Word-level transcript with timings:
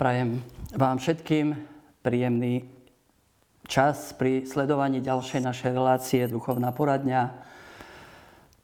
Prajem 0.00 0.40
vám 0.80 0.96
všetkým 0.96 1.52
príjemný 2.00 2.64
čas 3.68 4.16
pri 4.16 4.48
sledovaní 4.48 5.04
ďalšej 5.04 5.44
našej 5.44 5.70
relácie 5.76 6.24
Duchovná 6.24 6.72
poradňa. 6.72 7.36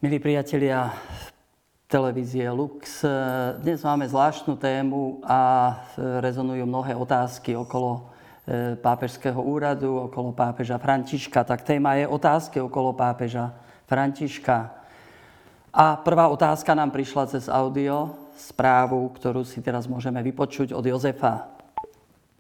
Milí 0.01 0.17
priatelia 0.17 0.97
televízie 1.93 2.49
Lux, 2.49 3.05
dnes 3.61 3.85
máme 3.85 4.09
zvláštnu 4.09 4.57
tému 4.57 5.21
a 5.29 5.77
rezonujú 6.25 6.65
mnohé 6.65 6.97
otázky 6.97 7.53
okolo 7.53 8.09
e, 8.49 8.81
pápežského 8.81 9.37
úradu, 9.37 10.09
okolo 10.09 10.33
pápeža 10.33 10.81
Františka. 10.81 11.45
Tak 11.45 11.69
téma 11.69 12.01
je 12.01 12.09
otázky 12.09 12.65
okolo 12.65 12.97
pápeža 12.97 13.53
Františka. 13.85 14.73
A 15.69 16.01
prvá 16.01 16.33
otázka 16.33 16.73
nám 16.73 16.97
prišla 16.97 17.29
cez 17.29 17.45
audio, 17.53 18.25
správu, 18.37 19.11
ktorú 19.17 19.43
si 19.43 19.65
teraz 19.65 19.89
môžeme 19.89 20.21
vypočuť 20.21 20.77
od 20.77 20.85
Jozefa. 20.85 21.49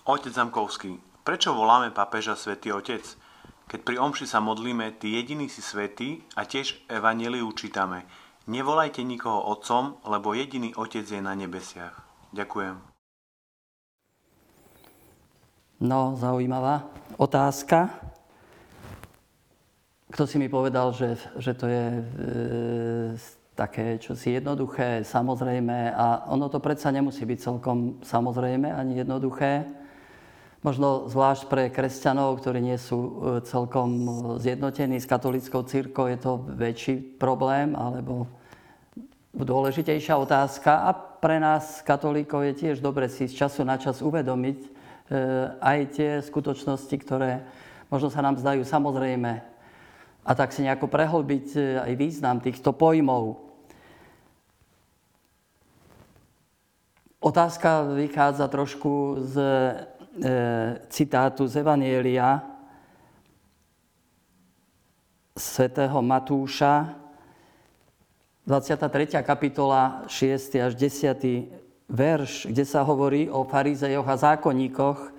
Otec 0.06 0.30
Zamkovský, 0.30 0.96
prečo 1.24 1.56
voláme 1.56 1.90
papeža 1.90 2.38
Svetý 2.38 2.70
Otec? 2.70 3.02
Keď 3.66 3.82
pri 3.82 3.98
omši 3.98 4.30
sa 4.30 4.38
modlíme, 4.38 4.94
ty 4.94 5.18
jediný 5.18 5.50
si 5.50 5.58
svetý 5.58 6.22
a 6.38 6.46
tiež 6.46 6.86
evaneliu 6.86 7.50
čítame. 7.50 8.06
Nevolajte 8.46 9.02
nikoho 9.02 9.42
otcom, 9.42 9.98
lebo 10.06 10.30
jediný 10.38 10.70
otec 10.78 11.02
je 11.02 11.18
na 11.18 11.34
nebesiach. 11.34 11.98
Ďakujem. 12.30 12.78
No, 15.82 16.14
zaujímavá 16.14 16.86
otázka. 17.18 17.90
Kto 20.14 20.30
si 20.30 20.38
mi 20.38 20.46
povedal, 20.46 20.94
že, 20.94 21.18
že 21.34 21.52
to 21.58 21.66
je 21.66 21.84
e, 21.90 22.04
také 23.56 23.96
čosi 23.96 24.36
jednoduché, 24.36 25.00
samozrejme 25.00 25.96
a 25.96 26.28
ono 26.28 26.52
to 26.52 26.60
predsa 26.60 26.92
nemusí 26.92 27.24
byť 27.24 27.38
celkom 27.40 28.04
samozrejme 28.04 28.68
ani 28.68 29.00
jednoduché. 29.00 29.64
Možno 30.60 31.08
zvlášť 31.08 31.48
pre 31.48 31.72
kresťanov, 31.72 32.36
ktorí 32.42 32.60
nie 32.60 32.76
sú 32.76 32.98
e, 33.00 33.10
celkom 33.48 33.88
zjednotení 34.36 35.00
s 35.00 35.08
katolickou 35.08 35.64
církou, 35.64 36.10
je 36.10 36.18
to 36.20 36.42
väčší 36.52 37.00
problém 37.16 37.72
alebo 37.72 38.28
dôležitejšia 39.32 40.20
otázka. 40.20 40.84
A 40.84 40.90
pre 40.92 41.40
nás, 41.40 41.80
katolíkov, 41.80 42.44
je 42.50 42.66
tiež 42.66 42.84
dobre 42.84 43.08
si 43.08 43.24
z 43.24 43.46
času 43.46 43.64
na 43.64 43.80
čas 43.80 44.04
uvedomiť 44.04 44.58
e, 44.58 44.68
aj 45.62 45.78
tie 45.96 46.10
skutočnosti, 46.20 46.96
ktoré 46.98 47.46
možno 47.88 48.12
sa 48.12 48.20
nám 48.20 48.36
zdajú 48.36 48.66
samozrejme. 48.66 49.32
A 50.26 50.30
tak 50.34 50.50
si 50.50 50.66
nejako 50.66 50.90
prehlbiť 50.90 51.46
e, 51.54 51.58
aj 51.78 51.92
význam 51.94 52.42
týchto 52.42 52.74
pojmov. 52.74 53.45
Otázka 57.26 57.82
vychádza 57.82 58.46
trošku 58.46 59.18
z 59.18 59.34
e, 59.34 59.50
citátu 60.86 61.42
z 61.50 61.58
Evanielia 61.58 62.38
svätého 65.34 65.98
Matúša, 66.06 66.94
23. 68.46 69.26
kapitola, 69.26 70.06
6. 70.06 70.70
až 70.70 70.78
10. 70.78 71.90
verš, 71.90 72.46
kde 72.46 72.62
sa 72.62 72.86
hovorí 72.86 73.26
o 73.26 73.42
farizejoch 73.42 74.06
a 74.06 74.22
zákonníkoch, 74.22 75.10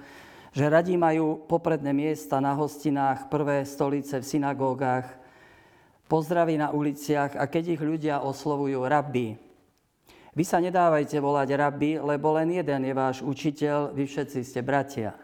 že 0.56 0.64
radí 0.64 0.96
majú 0.96 1.44
popredné 1.44 1.92
miesta 1.92 2.40
na 2.40 2.56
hostinách, 2.56 3.28
prvé 3.28 3.68
stolice 3.68 4.24
v 4.24 4.30
synagógach, 4.32 5.12
pozdraví 6.08 6.56
na 6.56 6.72
uliciach 6.72 7.36
a 7.36 7.52
keď 7.52 7.76
ich 7.76 7.84
ľudia 7.84 8.24
oslovujú 8.24 8.80
rabbi, 8.88 9.47
vy 10.38 10.44
sa 10.46 10.62
nedávajte 10.62 11.18
volať 11.18 11.50
rabbi, 11.58 11.98
lebo 11.98 12.38
len 12.38 12.54
jeden 12.54 12.86
je 12.86 12.94
váš 12.94 13.26
učiteľ, 13.26 13.98
vy 13.98 14.06
všetci 14.06 14.46
ste 14.46 14.62
bratia. 14.62 15.18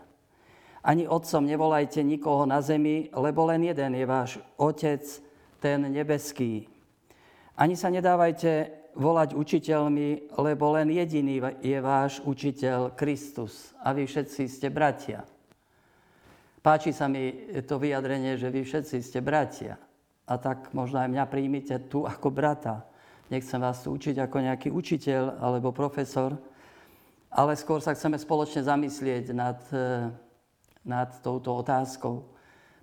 Ani 0.81 1.05
otcom 1.05 1.45
nevolajte 1.45 2.01
nikoho 2.01 2.49
na 2.49 2.65
zemi, 2.65 3.13
lebo 3.13 3.45
len 3.45 3.61
jeden 3.61 3.93
je 3.93 4.05
váš 4.09 4.41
otec, 4.57 5.05
ten 5.61 5.85
nebeský. 5.85 6.65
Ani 7.53 7.77
sa 7.77 7.93
nedávajte 7.93 8.83
volať 8.97 9.37
učiteľmi, 9.37 10.33
lebo 10.33 10.73
len 10.73 10.89
jediný 10.89 11.61
je 11.61 11.77
váš 11.77 12.19
učiteľ 12.25 12.97
Kristus 12.97 13.71
a 13.85 13.93
vy 13.93 14.09
všetci 14.09 14.49
ste 14.49 14.67
bratia. 14.73 15.23
Páči 16.59 16.89
sa 16.89 17.05
mi 17.05 17.53
to 17.63 17.77
vyjadrenie, 17.77 18.33
že 18.35 18.49
vy 18.49 18.65
všetci 18.65 18.97
ste 18.99 19.19
bratia. 19.21 19.77
A 20.25 20.41
tak 20.41 20.73
možno 20.73 21.03
aj 21.03 21.11
mňa 21.11 21.25
príjmite 21.27 21.75
tu 21.85 22.07
ako 22.07 22.31
brata. 22.33 22.87
Nechcem 23.33 23.57
vás 23.57 23.81
učiť 23.81 24.21
ako 24.29 24.45
nejaký 24.45 24.69
učiteľ 24.69 25.41
alebo 25.41 25.73
profesor, 25.73 26.37
ale 27.33 27.57
skôr 27.57 27.81
sa 27.81 27.97
chceme 27.97 28.13
spoločne 28.21 28.61
zamyslieť 28.61 29.33
nad, 29.33 29.57
e, 29.73 30.13
nad 30.85 31.09
touto 31.25 31.57
otázkou. 31.57 32.29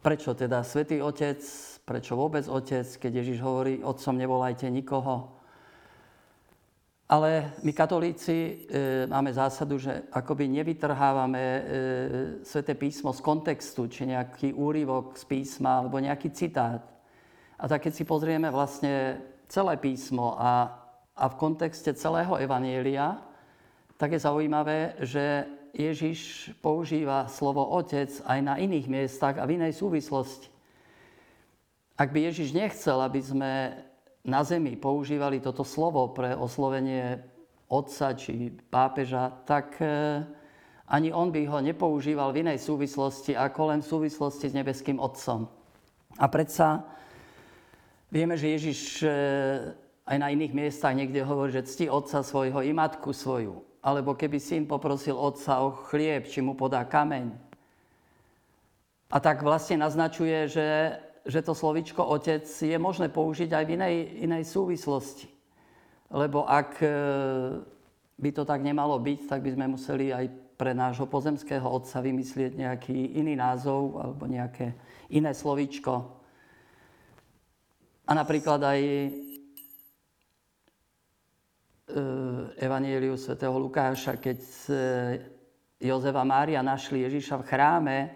Prečo 0.02 0.34
teda 0.34 0.66
Svetý 0.66 0.98
Otec, 0.98 1.38
prečo 1.86 2.18
vôbec 2.18 2.50
Otec, 2.50 2.82
keď 2.82 3.22
Ježiš 3.22 3.38
hovorí, 3.46 3.78
Otcom 3.78 4.18
nevolajte 4.18 4.66
nikoho. 4.66 5.38
Ale 7.06 7.54
my 7.62 7.70
katolíci 7.70 8.34
e, 8.34 9.06
máme 9.06 9.30
zásadu, 9.30 9.78
že 9.78 10.02
akoby 10.10 10.50
nevytrhávame 10.50 11.44
e, 11.46 11.62
Sveté 12.42 12.74
písmo 12.74 13.14
z 13.14 13.22
kontextu, 13.22 13.86
či 13.86 14.02
nejaký 14.10 14.50
úryvok 14.58 15.14
z 15.14 15.30
písma, 15.30 15.78
alebo 15.78 16.02
nejaký 16.02 16.34
citát. 16.34 16.82
A 17.54 17.70
tak 17.70 17.86
keď 17.86 17.92
si 17.94 18.02
pozrieme 18.02 18.50
vlastne 18.50 19.29
celé 19.50 19.74
písmo 19.76 20.38
a, 20.38 20.70
a 21.18 21.24
v 21.26 21.38
kontexte 21.38 21.90
celého 21.98 22.38
Evanielia, 22.38 23.18
tak 23.98 24.14
je 24.14 24.22
zaujímavé, 24.22 24.94
že 25.02 25.44
Ježiš 25.74 26.50
používa 26.62 27.26
slovo 27.26 27.66
Otec 27.66 28.10
aj 28.24 28.38
na 28.40 28.54
iných 28.56 28.86
miestach 28.86 29.36
a 29.36 29.44
v 29.44 29.58
inej 29.58 29.76
súvislosti. 29.76 30.48
Ak 32.00 32.14
by 32.14 32.32
Ježiš 32.32 32.56
nechcel, 32.56 32.96
aby 32.96 33.20
sme 33.20 33.52
na 34.24 34.40
zemi 34.40 34.78
používali 34.78 35.42
toto 35.42 35.66
slovo 35.66 36.16
pre 36.16 36.32
oslovenie 36.32 37.20
otca 37.68 38.16
či 38.16 38.50
pápeža, 38.72 39.44
tak 39.44 39.76
e, 39.78 39.86
ani 40.90 41.12
on 41.12 41.30
by 41.30 41.44
ho 41.46 41.58
nepoužíval 41.60 42.34
v 42.34 42.48
inej 42.48 42.58
súvislosti 42.64 43.36
ako 43.36 43.60
len 43.70 43.80
v 43.84 43.90
súvislosti 43.94 44.50
s 44.50 44.56
nebeským 44.56 44.98
Otcom. 44.98 45.46
A 46.18 46.26
predsa 46.26 46.82
Vieme, 48.10 48.34
že 48.34 48.50
Ježiš 48.50 49.06
e, 49.06 49.08
aj 50.02 50.16
na 50.18 50.34
iných 50.34 50.50
miestach 50.50 50.90
niekde 50.90 51.22
hovorí, 51.22 51.54
že 51.54 51.62
cti 51.62 51.86
otca 51.86 52.26
svojho 52.26 52.58
i 52.66 52.74
matku 52.74 53.14
svoju. 53.14 53.62
Alebo 53.78 54.18
keby 54.18 54.42
syn 54.42 54.66
poprosil 54.66 55.14
otca 55.14 55.62
o 55.62 55.70
chlieb, 55.86 56.26
či 56.26 56.42
mu 56.42 56.58
podá 56.58 56.82
kameň. 56.82 57.30
A 59.14 59.16
tak 59.22 59.46
vlastne 59.46 59.78
naznačuje, 59.78 60.50
že, 60.50 60.98
že 61.22 61.38
to 61.38 61.54
slovičko 61.54 62.02
otec 62.02 62.50
je 62.50 62.74
možné 62.82 63.06
použiť 63.14 63.54
aj 63.54 63.64
v 63.70 63.72
inej, 63.78 63.94
inej 64.26 64.42
súvislosti. 64.42 65.30
Lebo 66.10 66.42
ak 66.50 66.82
e, 66.82 66.90
by 68.18 68.30
to 68.34 68.42
tak 68.42 68.58
nemalo 68.58 68.98
byť, 68.98 69.30
tak 69.30 69.46
by 69.46 69.54
sme 69.54 69.78
museli 69.78 70.10
aj 70.10 70.26
pre 70.58 70.74
nášho 70.74 71.06
pozemského 71.06 71.64
otca 71.64 72.02
vymyslieť 72.02 72.58
nejaký 72.58 73.16
iný 73.22 73.38
názov 73.38 74.02
alebo 74.02 74.26
nejaké 74.26 74.74
iné 75.14 75.30
slovíčko. 75.30 76.19
A 78.10 78.12
napríklad 78.18 78.58
aj 78.58 78.80
e, 78.82 79.08
Evangeliu 82.58 83.14
svätého 83.14 83.54
Lukáša, 83.54 84.18
keď 84.18 84.42
e, 84.42 84.74
Jozef 85.78 86.18
a 86.18 86.26
Mária 86.26 86.58
našli 86.58 87.06
Ježiša 87.06 87.38
v 87.38 87.46
chráme, 87.46 87.98
e, 88.02 88.08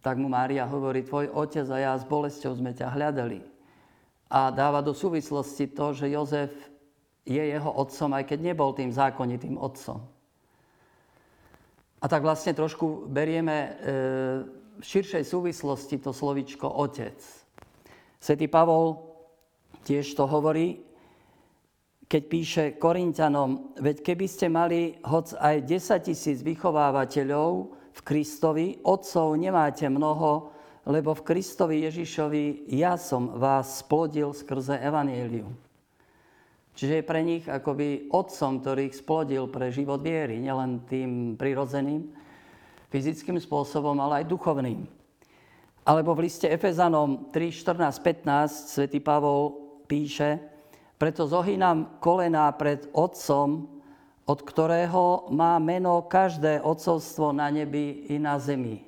tak 0.00 0.16
mu 0.16 0.32
Mária 0.32 0.64
hovorí, 0.64 1.04
tvoj 1.04 1.36
otec 1.36 1.68
a 1.68 1.76
ja 1.76 1.92
s 1.92 2.08
bolesťou 2.08 2.56
sme 2.56 2.72
ťa 2.72 2.96
hľadali. 2.96 3.44
A 4.32 4.48
dáva 4.48 4.80
do 4.80 4.96
súvislosti 4.96 5.68
to, 5.76 5.92
že 5.92 6.16
Jozef 6.16 6.48
je 7.28 7.44
jeho 7.44 7.68
otcom, 7.76 8.16
aj 8.16 8.24
keď 8.24 8.38
nebol 8.40 8.72
tým 8.72 8.88
zákonitým 8.88 9.60
otcom. 9.60 10.00
A 12.00 12.08
tak 12.08 12.24
vlastne 12.24 12.56
trošku 12.56 13.04
berieme 13.12 13.76
v 14.80 14.82
širšej 14.82 15.28
súvislosti 15.28 16.00
to 16.00 16.10
slovičko 16.16 16.66
otec. 16.66 17.41
Svetý 18.22 18.46
Pavol 18.46 19.02
tiež 19.82 20.14
to 20.14 20.30
hovorí, 20.30 20.78
keď 22.06 22.22
píše 22.30 22.64
Korintianom, 22.78 23.74
veď 23.82 24.06
keby 24.06 24.26
ste 24.30 24.46
mali 24.46 24.94
hoc 25.02 25.34
aj 25.34 25.66
10 25.66 26.06
tisíc 26.06 26.38
vychovávateľov 26.46 27.74
v 27.74 28.00
Kristovi, 28.06 28.78
otcov 28.86 29.34
nemáte 29.34 29.90
mnoho, 29.90 30.54
lebo 30.86 31.18
v 31.18 31.26
Kristovi 31.26 31.82
Ježišovi 31.82 32.70
ja 32.70 32.94
som 32.94 33.42
vás 33.42 33.82
splodil 33.82 34.30
skrze 34.30 34.78
Evangelium. 34.78 35.50
Čiže 36.78 37.02
je 37.02 37.04
pre 37.04 37.26
nich 37.26 37.44
akoby 37.50 38.06
otcom, 38.14 38.62
ktorý 38.62 38.86
ich 38.86 39.02
splodil 39.02 39.50
pre 39.50 39.74
život 39.74 39.98
viery, 39.98 40.38
nielen 40.38 40.86
tým 40.86 41.34
prirodzeným, 41.34 42.06
fyzickým 42.86 43.36
spôsobom, 43.42 43.98
ale 43.98 44.22
aj 44.22 44.30
duchovným. 44.30 45.01
Alebo 45.82 46.14
v 46.14 46.30
liste 46.30 46.46
Efezanom 46.46 47.34
3, 47.34 47.50
14, 47.50 47.98
15 47.98 48.70
svätý 48.70 49.02
Pavol 49.02 49.58
píše, 49.90 50.38
preto 50.94 51.26
zohynám 51.26 51.98
kolená 51.98 52.46
pred 52.54 52.86
Otcom, 52.94 53.66
od 54.22 54.38
ktorého 54.46 55.26
má 55.34 55.58
meno 55.58 56.06
každé 56.06 56.62
odcovstvo 56.62 57.34
na 57.34 57.50
nebi 57.50 58.06
i 58.14 58.22
na 58.22 58.38
zemi. 58.38 58.86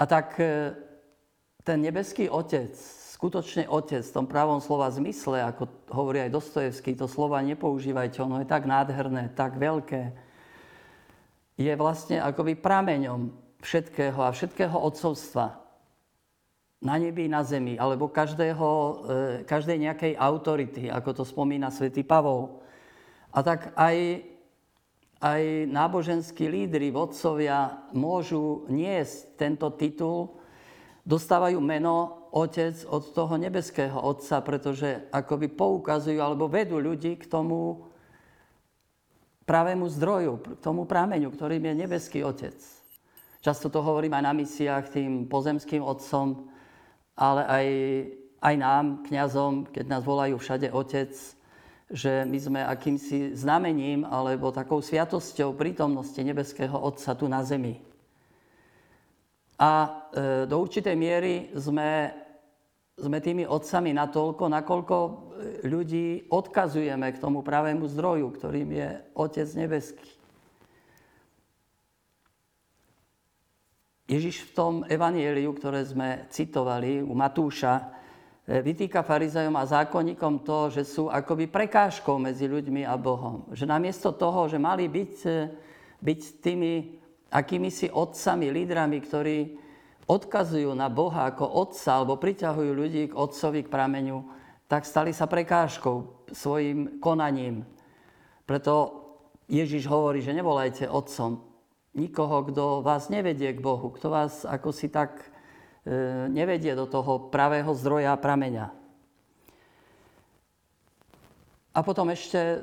A 0.00 0.08
tak 0.08 0.40
e, 0.40 0.72
ten 1.60 1.84
nebeský 1.84 2.32
otec, 2.32 2.72
skutočne 3.12 3.68
otec 3.68 4.00
v 4.00 4.16
tom 4.16 4.24
pravom 4.24 4.64
slova 4.64 4.88
zmysle, 4.88 5.44
ako 5.44 5.68
hovorí 5.92 6.24
aj 6.24 6.32
Dostojevský, 6.32 6.96
to 6.96 7.04
slova 7.04 7.44
nepoužívajte, 7.44 8.24
ono 8.24 8.40
je 8.40 8.48
tak 8.48 8.64
nádherné, 8.64 9.36
tak 9.36 9.60
veľké, 9.60 10.16
je 11.60 11.72
vlastne 11.76 12.16
akoby 12.24 12.56
prameňom 12.56 13.49
všetkého 13.60 14.20
a 14.20 14.32
všetkého 14.32 14.76
odcovstva 14.76 15.60
na 16.80 16.96
nebi, 16.96 17.28
na 17.28 17.44
zemi, 17.44 17.76
alebo 17.76 18.08
každého, 18.08 18.68
e, 18.68 18.92
každej 19.44 19.78
nejakej 19.84 20.12
autority, 20.16 20.88
ako 20.88 21.10
to 21.12 21.24
spomína 21.28 21.68
svätý 21.68 22.00
Pavol. 22.00 22.64
A 23.36 23.44
tak 23.44 23.76
aj, 23.76 24.24
aj 25.20 25.42
náboženskí 25.68 26.48
lídry, 26.48 26.88
vodcovia 26.88 27.84
môžu 27.92 28.64
niesť 28.72 29.36
tento 29.36 29.68
titul, 29.76 30.40
dostávajú 31.04 31.60
meno 31.60 32.16
Otec 32.32 32.80
od 32.88 33.12
toho 33.12 33.36
nebeského 33.36 34.00
Otca, 34.00 34.40
pretože 34.40 35.04
akoby 35.12 35.52
poukazujú 35.52 36.16
alebo 36.16 36.48
vedú 36.48 36.80
ľudí 36.80 37.20
k 37.20 37.28
tomu 37.28 37.84
pravému 39.44 39.84
zdroju, 39.90 40.32
k 40.56 40.62
tomu 40.64 40.86
prameňu, 40.86 41.28
ktorým 41.28 41.60
je 41.68 41.74
nebeský 41.74 42.24
Otec. 42.24 42.79
Často 43.40 43.72
to 43.72 43.80
hovorím 43.80 44.20
aj 44.20 44.24
na 44.28 44.32
misiách 44.36 44.92
tým 44.92 45.24
pozemským 45.24 45.80
otcom, 45.80 46.44
ale 47.16 47.42
aj, 47.48 47.66
aj 48.44 48.54
nám, 48.60 48.84
kňazom, 49.08 49.64
keď 49.72 49.84
nás 49.88 50.04
volajú 50.04 50.36
všade 50.36 50.68
otec, 50.68 51.08
že 51.90 52.22
my 52.28 52.38
sme 52.38 52.60
akýmsi 52.62 53.34
znamením 53.34 54.06
alebo 54.06 54.54
takou 54.54 54.78
sviatosťou 54.78 55.58
prítomnosti 55.58 56.20
nebeského 56.22 56.76
Otca 56.78 57.18
tu 57.18 57.26
na 57.26 57.42
zemi. 57.42 57.82
A 59.58 59.70
e, 59.82 59.90
do 60.46 60.56
určitej 60.62 60.94
miery 60.94 61.50
sme, 61.58 62.14
sme 62.94 63.18
tými 63.18 63.42
otcami 63.44 63.90
natoľko, 63.90 64.44
nakoľko 64.46 64.96
e, 64.96 65.10
ľudí 65.66 66.30
odkazujeme 66.30 67.10
k 67.10 67.20
tomu 67.20 67.42
pravému 67.42 67.84
zdroju, 67.90 68.26
ktorým 68.38 68.70
je 68.70 68.88
Otec 69.18 69.48
nebeský. 69.58 70.19
Ježiš 74.10 74.50
v 74.50 74.54
tom 74.58 74.74
evanieliu, 74.90 75.54
ktoré 75.54 75.86
sme 75.86 76.26
citovali 76.34 76.98
u 76.98 77.14
Matúša, 77.14 77.78
e, 78.42 78.58
vytýka 78.58 79.06
farizajom 79.06 79.54
a 79.54 79.70
zákonníkom 79.70 80.42
to, 80.42 80.66
že 80.74 80.82
sú 80.82 81.06
akoby 81.06 81.46
prekážkou 81.46 82.18
medzi 82.18 82.50
ľuďmi 82.50 82.82
a 82.82 82.98
Bohom. 82.98 83.46
Že 83.54 83.70
namiesto 83.70 84.10
toho, 84.10 84.50
že 84.50 84.58
mali 84.58 84.90
byť, 84.90 85.14
e, 85.30 85.38
byť 86.02 86.20
tými 86.42 86.72
akýmisi 87.30 87.94
otcami, 87.94 88.50
lídrami, 88.50 88.98
ktorí 88.98 89.38
odkazujú 90.10 90.74
na 90.74 90.90
Boha 90.90 91.30
ako 91.30 91.46
otca 91.46 92.02
alebo 92.02 92.18
priťahujú 92.18 92.70
ľudí 92.74 93.02
k 93.14 93.14
otcovi, 93.14 93.62
k 93.62 93.70
prameňu, 93.70 94.26
tak 94.66 94.90
stali 94.90 95.14
sa 95.14 95.30
prekážkou 95.30 96.26
svojim 96.34 96.98
konaním. 96.98 97.62
Preto 98.42 99.06
Ježiš 99.46 99.86
hovorí, 99.86 100.18
že 100.18 100.34
nevolajte 100.34 100.90
otcom, 100.90 101.49
nikoho, 101.94 102.46
kto 102.46 102.82
vás 102.86 103.10
nevedie 103.10 103.50
k 103.50 103.60
Bohu, 103.60 103.90
kto 103.90 104.10
vás 104.10 104.46
ako 104.46 104.70
si 104.70 104.86
tak 104.86 105.18
e, 105.20 105.26
nevedie 106.30 106.74
do 106.78 106.86
toho 106.86 107.30
pravého 107.32 107.70
zdroja 107.74 108.14
prameňa. 108.14 108.70
A 111.70 111.78
potom 111.86 112.10
ešte, 112.10 112.62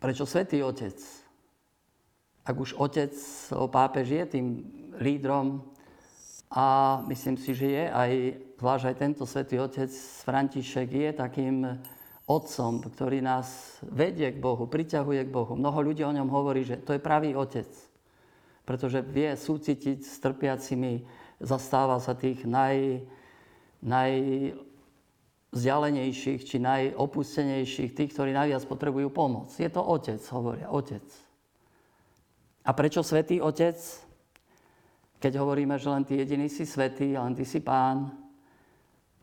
prečo 0.00 0.24
Svetý 0.24 0.64
Otec? 0.64 0.96
Ak 2.44 2.56
už 2.56 2.76
Otec, 2.76 3.12
pápež 3.72 4.08
je 4.08 4.24
tým 4.24 4.46
lídrom 5.00 5.64
a 6.52 7.00
myslím 7.08 7.36
si, 7.36 7.56
že 7.56 7.68
je 7.72 7.84
aj, 7.88 8.12
zvlášť 8.60 8.84
aj 8.88 8.96
tento 9.00 9.24
Svetý 9.24 9.56
Otec 9.60 9.92
František 10.24 10.88
je 10.92 11.10
takým 11.12 11.56
otcom, 12.24 12.80
ktorý 12.80 13.20
nás 13.20 13.76
vedie 13.84 14.32
k 14.32 14.40
Bohu, 14.40 14.64
priťahuje 14.64 15.28
k 15.28 15.34
Bohu. 15.34 15.52
Mnoho 15.56 15.82
ľudí 15.84 16.04
o 16.04 16.12
ňom 16.12 16.28
hovorí, 16.32 16.64
že 16.64 16.76
to 16.80 16.92
je 16.96 17.00
pravý 17.02 17.36
otec, 17.36 17.68
pretože 18.64 19.02
vie 19.04 19.36
súcitiť 19.36 20.00
s 20.00 20.16
trpiacimi, 20.24 21.04
zastáva 21.36 22.00
sa 22.00 22.16
tých 22.16 22.48
naj, 22.48 23.04
najvzdialenejších 23.84 26.48
či 26.48 26.56
najopustenejších, 26.64 27.92
tých, 27.92 28.16
ktorí 28.16 28.32
najviac 28.32 28.64
potrebujú 28.64 29.12
pomoc. 29.12 29.52
Je 29.52 29.68
to 29.68 29.84
otec, 29.84 30.24
hovoria, 30.32 30.72
otec. 30.72 31.04
A 32.64 32.72
prečo 32.72 33.04
svätý 33.04 33.44
otec? 33.44 33.76
Keď 35.20 35.36
hovoríme, 35.36 35.76
že 35.76 35.92
len 35.92 36.08
ty 36.08 36.16
jediný 36.20 36.48
si 36.48 36.64
svetý, 36.64 37.20
len 37.20 37.36
ty 37.36 37.44
si 37.44 37.60
pán. 37.60 38.16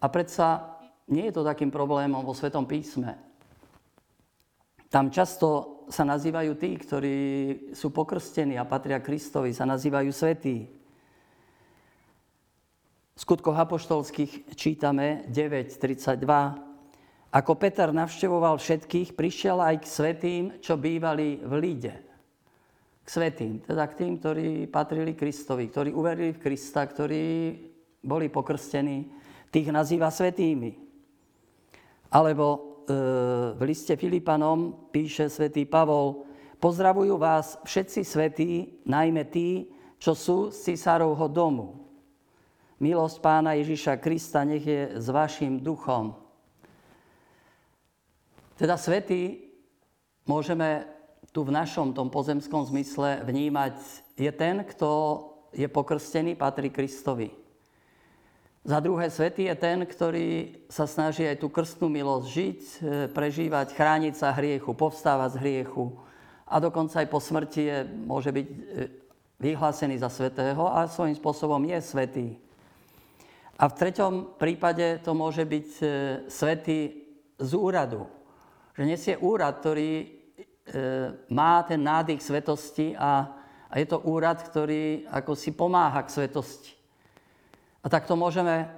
A 0.02 0.10
predsa 0.10 0.81
nie 1.12 1.28
je 1.28 1.36
to 1.36 1.44
takým 1.44 1.70
problémom 1.70 2.24
vo 2.24 2.32
Svetom 2.32 2.64
písme. 2.64 3.20
Tam 4.92 5.08
často 5.08 5.82
sa 5.88 6.04
nazývajú 6.04 6.52
tí, 6.60 6.76
ktorí 6.76 7.20
sú 7.72 7.96
pokrstení 7.96 8.60
a 8.60 8.68
patria 8.68 9.00
Kristovi, 9.00 9.56
sa 9.56 9.64
nazývajú 9.64 10.12
svetí. 10.12 10.68
V 13.16 13.20
skutkoch 13.20 13.56
apoštolských 13.56 14.52
čítame 14.56 15.24
9.32. 15.32 16.28
Ako 17.32 17.56
Peter 17.56 17.88
navštevoval 17.96 18.60
všetkých, 18.60 19.16
prišiel 19.16 19.64
aj 19.64 19.76
k 19.80 19.86
svetým, 19.88 20.44
čo 20.60 20.76
bývali 20.76 21.40
v 21.40 21.54
Líde. 21.56 21.96
K 23.04 23.08
svetým, 23.08 23.64
teda 23.64 23.88
k 23.88 24.04
tým, 24.04 24.20
ktorí 24.20 24.68
patrili 24.68 25.16
Kristovi, 25.16 25.72
ktorí 25.72 25.96
uverili 25.96 26.36
v 26.36 26.44
Krista, 26.44 26.84
ktorí 26.84 27.24
boli 28.04 28.28
pokrstení. 28.28 29.08
Tých 29.48 29.72
nazýva 29.72 30.12
svetými. 30.12 30.91
Alebo 32.12 32.46
e, 32.54 32.60
v 33.56 33.62
liste 33.64 33.96
Filipanom 33.96 34.92
píše 34.92 35.32
svätý 35.32 35.64
Pavol, 35.64 36.28
pozdravujú 36.60 37.16
vás 37.16 37.56
všetci 37.64 38.02
svetí, 38.04 38.52
najmä 38.84 39.32
tí, 39.32 39.72
čo 39.96 40.12
sú 40.12 40.52
z 40.52 40.76
cisárovho 40.76 41.32
domu. 41.32 41.82
Milosť 42.84 43.18
pána 43.24 43.56
Ježiša 43.56 44.02
Krista 44.02 44.44
nech 44.44 44.66
je 44.66 45.00
s 45.00 45.08
vašim 45.08 45.62
duchom. 45.62 46.18
Teda 48.58 48.76
svetý 48.76 49.50
môžeme 50.26 50.86
tu 51.32 51.48
v 51.48 51.56
našom 51.56 51.96
tom 51.96 52.12
pozemskom 52.12 52.68
zmysle 52.68 53.24
vnímať, 53.24 53.78
je 54.20 54.32
ten, 54.36 54.62
kto 54.68 54.90
je 55.56 55.66
pokrstený, 55.66 56.36
patrí 56.36 56.68
Kristovi. 56.68 57.41
Za 58.62 58.78
druhé, 58.78 59.10
svetý 59.10 59.50
je 59.50 59.58
ten, 59.58 59.82
ktorý 59.82 60.54
sa 60.70 60.86
snaží 60.86 61.26
aj 61.26 61.42
tú 61.42 61.50
krstnú 61.50 61.90
milosť 61.90 62.26
žiť, 62.30 62.60
e, 62.62 62.74
prežívať, 63.10 63.74
chrániť 63.74 64.14
sa 64.14 64.30
hriechu, 64.38 64.78
povstávať 64.78 65.34
z 65.34 65.42
hriechu 65.42 65.98
a 66.46 66.62
dokonca 66.62 67.02
aj 67.02 67.10
po 67.10 67.18
smrti 67.18 67.62
je, 67.66 67.78
môže 68.06 68.30
byť 68.30 68.46
e, 68.46 68.56
vyhlásený 69.42 69.98
za 69.98 70.14
svetého 70.14 70.62
a 70.70 70.86
svojím 70.86 71.18
spôsobom 71.18 71.58
je 71.58 71.80
svetý. 71.82 72.28
A 73.58 73.66
v 73.66 73.78
treťom 73.82 74.38
prípade 74.38 75.02
to 75.02 75.18
môže 75.18 75.42
byť 75.42 75.70
e, 75.82 75.86
svetý 76.30 77.02
z 77.42 77.52
úradu. 77.58 78.06
Že 78.78 78.84
nesie 78.86 79.14
úrad, 79.18 79.58
ktorý 79.58 80.22
má 81.34 81.66
ten 81.66 81.82
nádych 81.82 82.22
svetosti 82.22 82.94
a, 82.96 83.28
je 83.74 83.84
to 83.90 84.00
úrad, 84.08 84.40
ktorý 84.40 85.10
ako 85.10 85.34
si 85.34 85.52
pomáha 85.52 86.06
k 86.06 86.14
svetosti. 86.14 86.81
A 87.82 87.90
tak 87.90 88.06
to 88.06 88.14
môžeme 88.14 88.70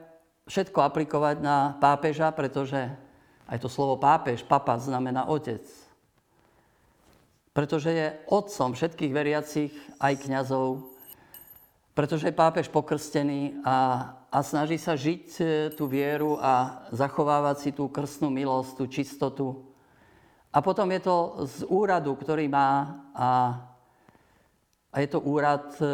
všetko 0.48 0.80
aplikovať 0.84 1.44
na 1.44 1.76
pápeža, 1.80 2.32
pretože 2.32 2.80
aj 3.48 3.58
to 3.60 3.68
slovo 3.68 4.00
pápež, 4.00 4.44
papa, 4.48 4.80
znamená 4.80 5.28
otec. 5.28 5.64
Pretože 7.52 7.90
je 7.92 8.08
otcom 8.32 8.74
všetkých 8.74 9.12
veriacich, 9.14 9.72
aj 10.00 10.26
kňazov, 10.26 10.90
pretože 11.94 12.34
je 12.34 12.34
pápež 12.34 12.74
pokrstený 12.74 13.62
a, 13.62 14.10
a 14.34 14.38
snaží 14.42 14.82
sa 14.82 14.98
žiť 14.98 15.26
e, 15.38 15.44
tú 15.78 15.86
vieru 15.86 16.42
a 16.42 16.82
zachovávať 16.90 17.58
si 17.62 17.70
tú 17.70 17.86
krstnú 17.86 18.34
milosť, 18.34 18.72
tú 18.74 18.86
čistotu. 18.90 19.48
A 20.50 20.58
potom 20.66 20.90
je 20.90 21.02
to 21.06 21.18
z 21.46 21.70
úradu, 21.70 22.18
ktorý 22.18 22.50
má 22.50 22.98
a, 23.14 23.30
a 24.90 24.96
je 24.98 25.08
to 25.14 25.22
úrad 25.22 25.70
e, 25.78 25.86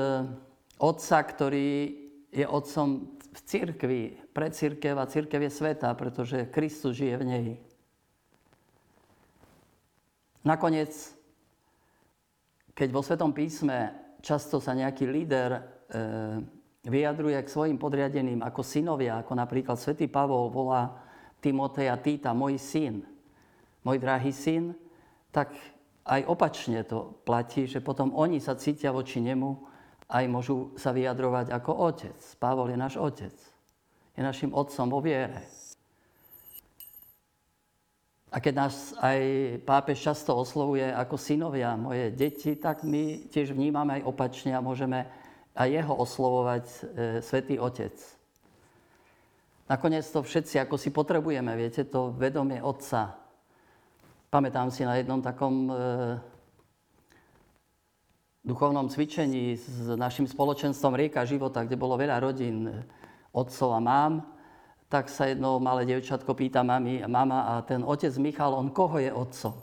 otca, 0.80 1.20
ktorý 1.20 1.99
je 2.30 2.46
otcom 2.46 3.18
v 3.30 3.40
církvi, 3.46 4.02
pre 4.34 4.50
církev 4.50 4.98
a 4.98 5.10
církev 5.10 5.42
je 5.46 5.52
sveta, 5.54 5.94
pretože 5.94 6.50
Kristus 6.50 6.98
žije 6.98 7.16
v 7.18 7.26
nej. 7.26 7.50
Nakoniec, 10.46 10.94
keď 12.74 12.90
vo 12.90 13.02
Svetom 13.04 13.36
písme 13.36 13.92
často 14.24 14.64
sa 14.64 14.72
nejaký 14.72 15.06
líder 15.06 15.58
e, 15.58 15.62
vyjadruje 16.88 17.38
k 17.44 17.54
svojim 17.54 17.78
podriadeným 17.78 18.40
ako 18.42 18.62
synovia, 18.64 19.20
ako 19.20 19.34
napríklad 19.36 19.76
svätý 19.76 20.08
Pavol 20.08 20.48
volá 20.48 20.96
Timoteja 21.44 21.96
Týta, 22.00 22.32
môj 22.36 22.60
syn. 22.60 23.04
môj 23.84 24.00
drahý 24.00 24.32
syn, 24.36 24.76
tak 25.32 25.56
aj 26.04 26.22
opačne 26.28 26.84
to 26.84 27.16
platí, 27.24 27.64
že 27.70 27.80
potom 27.80 28.12
oni 28.12 28.44
sa 28.44 28.60
cítia 28.60 28.92
voči 28.92 29.24
nemu, 29.24 29.56
aj 30.10 30.26
môžu 30.26 30.74
sa 30.74 30.90
vyjadrovať 30.90 31.54
ako 31.54 31.72
otec. 31.94 32.18
Pavol 32.42 32.74
je 32.74 32.78
náš 32.78 32.98
otec. 32.98 33.36
Je 34.18 34.22
našim 34.26 34.50
otcom 34.52 34.90
vo 34.90 35.00
viere. 35.06 35.46
A 38.30 38.38
keď 38.38 38.54
nás 38.54 38.94
aj 39.02 39.22
pápež 39.66 40.06
často 40.06 40.38
oslovuje 40.38 40.86
ako 40.86 41.18
synovia, 41.18 41.74
moje 41.74 42.14
deti, 42.14 42.54
tak 42.58 42.86
my 42.86 43.26
tiež 43.30 43.58
vnímame 43.58 44.02
aj 44.02 44.06
opačne 44.06 44.54
a 44.54 44.62
môžeme 44.62 45.10
aj 45.58 45.66
jeho 45.66 45.94
oslovovať 45.98 46.66
e, 46.66 46.78
Svetý 47.26 47.58
Otec. 47.58 47.98
Nakoniec 49.66 50.06
to 50.06 50.22
všetci, 50.22 50.62
ako 50.62 50.78
si 50.78 50.94
potrebujeme, 50.94 51.58
viete, 51.58 51.90
to 51.90 52.14
vedomie 52.14 52.62
Otca. 52.62 53.18
Pamätám 54.30 54.70
si 54.70 54.86
na 54.86 55.02
jednom 55.02 55.26
takom 55.26 55.66
e, 55.66 55.74
duchovnom 58.50 58.90
cvičení 58.90 59.54
s 59.54 59.94
našim 59.94 60.26
spoločenstvom 60.26 60.98
Rieka 60.98 61.22
života, 61.30 61.62
kde 61.62 61.78
bolo 61.78 61.94
veľa 61.94 62.18
rodín, 62.18 62.66
otcov 63.30 63.78
a 63.78 63.80
mám, 63.80 64.26
tak 64.90 65.06
sa 65.06 65.30
jedno 65.30 65.62
malé 65.62 65.86
devčatko 65.86 66.34
pýta 66.34 66.66
mami, 66.66 67.06
mama 67.06 67.46
a 67.46 67.62
ten 67.62 67.86
otec 67.86 68.10
Michal, 68.18 68.58
on 68.58 68.74
koho 68.74 68.98
je 68.98 69.14
otcom? 69.14 69.54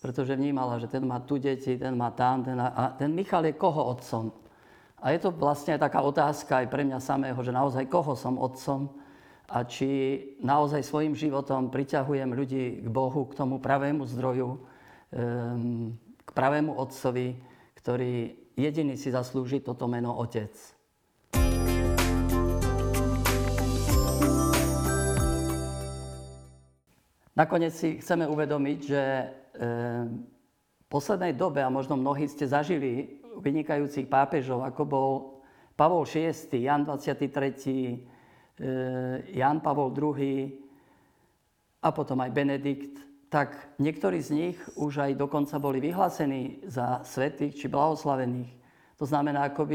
Pretože 0.00 0.32
vnímala, 0.32 0.80
že 0.80 0.88
ten 0.88 1.04
má 1.04 1.20
tu 1.20 1.36
deti, 1.36 1.76
ten 1.76 1.92
má 1.92 2.08
tam, 2.08 2.40
ten, 2.40 2.56
a 2.56 2.96
ten 2.96 3.12
Michal 3.12 3.44
je 3.44 3.52
koho 3.52 3.92
otcom? 3.92 4.32
A 4.96 5.12
je 5.12 5.20
to 5.20 5.28
vlastne 5.28 5.76
taká 5.76 6.00
otázka 6.00 6.64
aj 6.64 6.72
pre 6.72 6.88
mňa 6.88 7.04
samého, 7.04 7.36
že 7.44 7.52
naozaj 7.52 7.84
koho 7.92 8.16
som 8.16 8.40
otcom 8.40 8.88
a 9.44 9.60
či 9.68 10.18
naozaj 10.40 10.80
svojim 10.88 11.12
životom 11.12 11.68
priťahujem 11.68 12.32
ľudí 12.32 12.64
k 12.80 12.88
Bohu, 12.88 13.28
k 13.28 13.36
tomu 13.36 13.60
pravému 13.60 14.08
zdroju, 14.08 14.56
ehm, 15.12 15.92
k 16.24 16.30
pravému 16.32 16.72
otcovi, 16.80 17.36
ktorý 17.86 18.34
jediný 18.58 18.98
si 18.98 19.14
zaslúži 19.14 19.62
toto 19.62 19.86
meno 19.86 20.18
Otec. 20.18 20.50
Nakoniec 27.38 27.70
si 27.70 28.02
chceme 28.02 28.26
uvedomiť, 28.26 28.78
že 28.82 29.02
v 30.82 30.86
poslednej 30.90 31.38
dobe, 31.38 31.62
a 31.62 31.70
možno 31.70 31.94
mnohí 31.94 32.26
ste 32.26 32.50
zažili 32.50 33.22
vynikajúcich 33.38 34.10
pápežov, 34.10 34.66
ako 34.66 34.82
bol 34.82 35.38
Pavol 35.78 36.02
VI, 36.10 36.34
Jan 36.58 36.82
23., 36.82 39.30
Jan 39.30 39.62
Pavol 39.62 39.94
II 39.94 40.58
a 41.86 41.88
potom 41.94 42.18
aj 42.18 42.34
Benedikt, 42.34 42.98
tak 43.28 43.76
niektorí 43.82 44.22
z 44.22 44.30
nich 44.30 44.58
už 44.78 45.02
aj 45.02 45.12
dokonca 45.18 45.58
boli 45.58 45.82
vyhlásení 45.82 46.62
za 46.66 47.02
svetých 47.02 47.58
či 47.58 47.66
blahoslavených. 47.66 48.50
To 48.96 49.04
znamená, 49.04 49.52
ako 49.52 49.68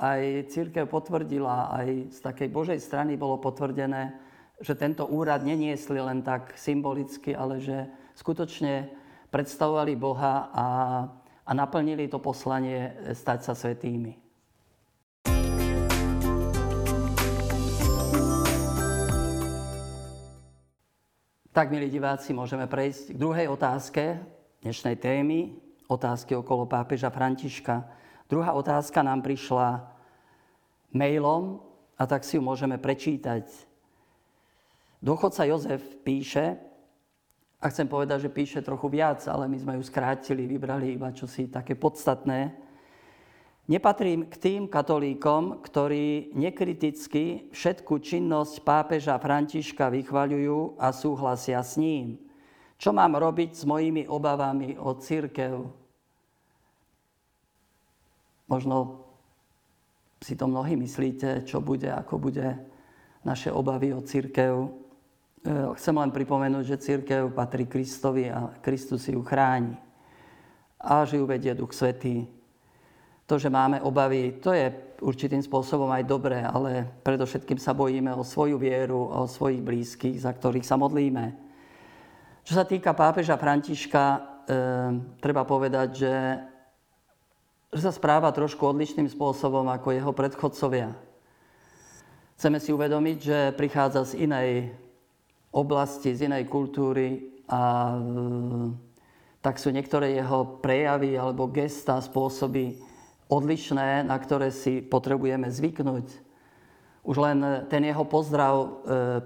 aj 0.00 0.48
církev 0.48 0.88
potvrdila, 0.88 1.68
aj 1.74 2.16
z 2.16 2.18
takej 2.24 2.48
Božej 2.48 2.80
strany 2.80 3.20
bolo 3.20 3.36
potvrdené, 3.36 4.16
že 4.56 4.72
tento 4.72 5.04
úrad 5.04 5.44
neniesli 5.44 6.00
len 6.00 6.24
tak 6.24 6.56
symbolicky, 6.56 7.36
ale 7.36 7.60
že 7.60 7.84
skutočne 8.16 8.88
predstavovali 9.28 9.92
Boha 10.00 10.48
a, 10.48 10.66
a 11.44 11.50
naplnili 11.52 12.08
to 12.08 12.22
poslanie 12.22 12.94
stať 13.12 13.38
sa 13.44 13.52
svetými. 13.52 14.23
Tak, 21.54 21.70
milí 21.70 21.86
diváci, 21.86 22.34
môžeme 22.34 22.66
prejsť 22.66 23.14
k 23.14 23.20
druhej 23.22 23.46
otázke 23.46 24.18
dnešnej 24.66 24.98
témy, 24.98 25.54
otázky 25.86 26.34
okolo 26.34 26.66
pápeža 26.66 27.14
Františka. 27.14 27.86
Druhá 28.26 28.58
otázka 28.58 29.06
nám 29.06 29.22
prišla 29.22 29.86
mailom 30.90 31.62
a 31.94 32.10
tak 32.10 32.26
si 32.26 32.34
ju 32.34 32.42
môžeme 32.42 32.74
prečítať 32.74 33.46
Dôchodca 34.98 35.46
Jozef 35.46 35.78
píše, 36.02 36.58
a 37.62 37.70
chcem 37.70 37.86
povedať, 37.86 38.26
že 38.26 38.34
píše 38.34 38.58
trochu 38.58 38.90
viac, 38.90 39.22
ale 39.30 39.46
my 39.46 39.54
sme 39.54 39.78
ju 39.78 39.86
skrátili, 39.86 40.50
vybrali 40.50 40.98
iba 40.98 41.14
čosi 41.14 41.46
také 41.46 41.78
podstatné. 41.78 42.50
Nepatrím 43.64 44.28
k 44.28 44.36
tým 44.36 44.62
katolíkom, 44.68 45.64
ktorí 45.64 46.36
nekriticky 46.36 47.48
všetku 47.48 47.96
činnosť 47.96 48.60
pápeža 48.60 49.16
Františka 49.16 49.88
vychvaľujú 49.88 50.76
a 50.76 50.92
súhlasia 50.92 51.64
s 51.64 51.80
ním. 51.80 52.20
Čo 52.76 52.92
mám 52.92 53.16
robiť 53.16 53.56
s 53.56 53.64
mojimi 53.64 54.04
obavami 54.04 54.76
o 54.76 54.92
církev? 54.92 55.64
Možno 58.52 59.00
si 60.20 60.36
to 60.36 60.44
mnohí 60.44 60.76
myslíte, 60.76 61.48
čo 61.48 61.64
bude, 61.64 61.88
ako 61.88 62.20
bude 62.20 62.60
naše 63.24 63.48
obavy 63.48 63.96
o 63.96 64.04
církev. 64.04 64.52
Eh, 65.40 65.72
chcem 65.80 65.96
len 65.96 66.12
pripomenúť, 66.12 66.64
že 66.68 66.84
církev 66.84 67.32
patrí 67.32 67.64
Kristovi 67.64 68.28
a 68.28 68.52
Kristus 68.60 69.08
ju 69.08 69.24
chráni. 69.24 69.72
A 70.76 71.08
že 71.08 71.16
ju 71.16 71.24
vedie 71.24 71.56
Duch 71.56 71.72
Svetý. 71.72 72.28
To, 73.24 73.40
že 73.40 73.48
máme 73.48 73.80
obavy, 73.80 74.36
to 74.36 74.52
je 74.52 74.68
určitým 75.00 75.40
spôsobom 75.40 75.88
aj 75.88 76.04
dobré, 76.04 76.44
ale 76.44 76.84
predovšetkým 77.00 77.56
sa 77.56 77.72
bojíme 77.72 78.12
o 78.12 78.20
svoju 78.20 78.60
vieru, 78.60 79.00
o 79.08 79.24
svojich 79.24 79.64
blízkych, 79.64 80.20
za 80.20 80.32
ktorých 80.32 80.68
sa 80.68 80.76
modlíme. 80.76 81.32
Čo 82.44 82.60
sa 82.60 82.68
týka 82.68 82.92
pápeža 82.92 83.40
Františka, 83.40 84.04
e, 84.04 84.18
treba 85.24 85.48
povedať, 85.48 85.88
že, 85.96 86.14
sa 87.74 87.90
správa 87.90 88.30
trošku 88.30 88.62
odlišným 88.62 89.10
spôsobom 89.10 89.66
ako 89.66 89.96
jeho 89.96 90.12
predchodcovia. 90.14 90.94
Chceme 92.38 92.62
si 92.62 92.70
uvedomiť, 92.70 93.18
že 93.18 93.38
prichádza 93.56 94.14
z 94.14 94.28
inej 94.28 94.50
oblasti, 95.50 96.14
z 96.14 96.30
inej 96.30 96.46
kultúry 96.46 97.40
a 97.50 97.94
tak 99.42 99.58
sú 99.58 99.72
niektoré 99.72 100.18
jeho 100.18 100.60
prejavy 100.62 101.18
alebo 101.18 101.50
gesta, 101.50 101.98
spôsoby 101.98 102.78
odlišné, 103.28 104.04
na 104.04 104.16
ktoré 104.16 104.52
si 104.52 104.84
potrebujeme 104.84 105.48
zvyknúť. 105.48 106.06
Už 107.04 107.16
len 107.20 107.68
ten 107.68 107.84
jeho 107.84 108.04
pozdrav 108.08 108.54
e, 108.56 108.68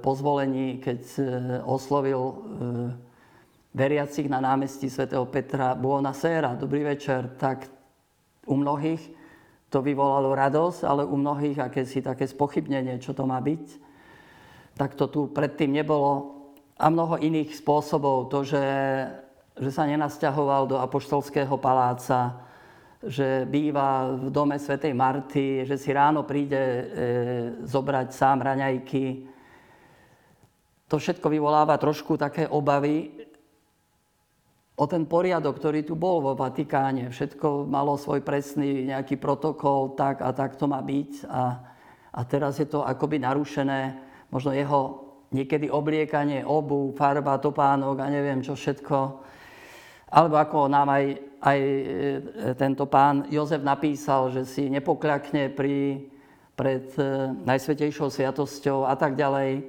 po 0.02 0.12
zvolení, 0.19 0.83
keď 0.83 1.00
e, 1.14 1.21
oslovil 1.62 2.21
e, 2.21 2.35
veriacich 3.71 4.26
na 4.26 4.43
námestí 4.43 4.90
svätého 4.90 5.23
Petra 5.31 5.78
Buona 5.78 6.11
Sera, 6.11 6.59
dobrý 6.59 6.83
večer, 6.83 7.38
tak 7.38 7.71
u 8.50 8.59
mnohých 8.59 9.02
to 9.71 9.78
vyvolalo 9.78 10.35
radosť, 10.35 10.81
ale 10.83 11.07
u 11.07 11.14
mnohých 11.14 11.62
akési 11.62 12.02
také 12.02 12.26
spochybnenie, 12.26 12.99
čo 12.99 13.14
to 13.14 13.23
má 13.23 13.38
byť 13.38 13.88
tak 14.78 14.95
to 14.95 15.11
tu 15.11 15.21
predtým 15.26 15.75
nebolo. 15.75 16.38
A 16.78 16.87
mnoho 16.87 17.19
iných 17.19 17.59
spôsobov. 17.59 18.31
To, 18.31 18.47
že, 18.47 18.62
že 19.59 19.71
sa 19.75 19.83
nenasťahoval 19.90 20.71
do 20.71 20.78
Apoštolského 20.78 21.59
paláca, 21.59 22.38
že 22.99 23.47
býva 23.47 24.11
v 24.19 24.26
dome 24.35 24.59
svätej 24.59 24.90
Marty, 24.90 25.62
že 25.62 25.78
si 25.78 25.95
ráno 25.95 26.26
príde 26.26 26.59
e, 26.59 26.85
zobrať 27.62 28.09
sám 28.11 28.43
raňajky. 28.43 29.31
To 30.90 30.99
všetko 30.99 31.31
vyvoláva 31.31 31.78
trošku 31.78 32.19
také 32.19 32.50
obavy 32.50 33.28
o 34.78 34.85
ten 34.87 35.07
poriadok, 35.07 35.59
ktorý 35.59 35.87
tu 35.87 35.95
bol 35.95 36.23
vo 36.23 36.35
Vatikáne. 36.35 37.11
Všetko 37.11 37.71
malo 37.71 37.95
svoj 37.95 38.23
presný 38.23 38.90
nejaký 38.90 39.19
protokol, 39.19 39.95
tak 39.95 40.19
a 40.19 40.35
tak 40.35 40.59
to 40.59 40.67
má 40.67 40.83
byť. 40.83 41.26
A, 41.31 41.43
a 42.14 42.21
teraz 42.26 42.59
je 42.59 42.67
to 42.67 42.83
akoby 42.83 43.23
narušené 43.23 43.95
možno 44.31 44.50
jeho 44.55 45.09
niekedy 45.31 45.69
obliekanie, 45.69 46.43
obu, 46.47 46.95
farba, 46.97 47.37
topánok 47.38 48.00
a 48.00 48.07
neviem 48.09 48.40
čo 48.40 48.57
všetko. 48.57 48.99
Alebo 50.09 50.41
ako 50.41 50.73
nám 50.73 50.88
aj, 50.88 51.05
aj 51.45 51.59
e, 51.61 51.77
tento 52.57 52.88
pán 52.88 53.29
Jozef 53.29 53.61
napísal, 53.61 54.33
že 54.33 54.49
si 54.49 54.73
nepokľakne 54.73 55.53
pri, 55.53 56.09
pred 56.57 56.88
e, 56.97 57.37
Najsvetejšou 57.45 58.09
sviatosťou 58.09 58.88
a 58.88 58.97
tak 58.97 59.21
ďalej. 59.21 59.69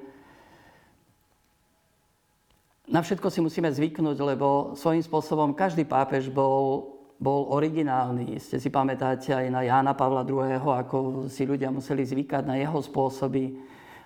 Na 2.90 3.04
všetko 3.04 3.28
si 3.30 3.44
musíme 3.44 3.70
zvyknúť, 3.70 4.18
lebo 4.18 4.74
svojím 4.74 5.04
spôsobom 5.04 5.54
každý 5.54 5.86
pápež 5.86 6.32
bol, 6.32 6.98
bol 7.20 7.52
originálny. 7.52 8.40
Ste 8.40 8.58
si 8.58 8.72
pamätáte 8.72 9.36
aj 9.36 9.46
na 9.52 9.62
Jána 9.68 9.94
Pavla 9.94 10.24
II., 10.24 10.58
ako 10.58 11.28
si 11.28 11.44
ľudia 11.46 11.70
museli 11.70 12.02
zvykať 12.02 12.48
na 12.48 12.58
jeho 12.58 12.80
spôsoby 12.80 13.60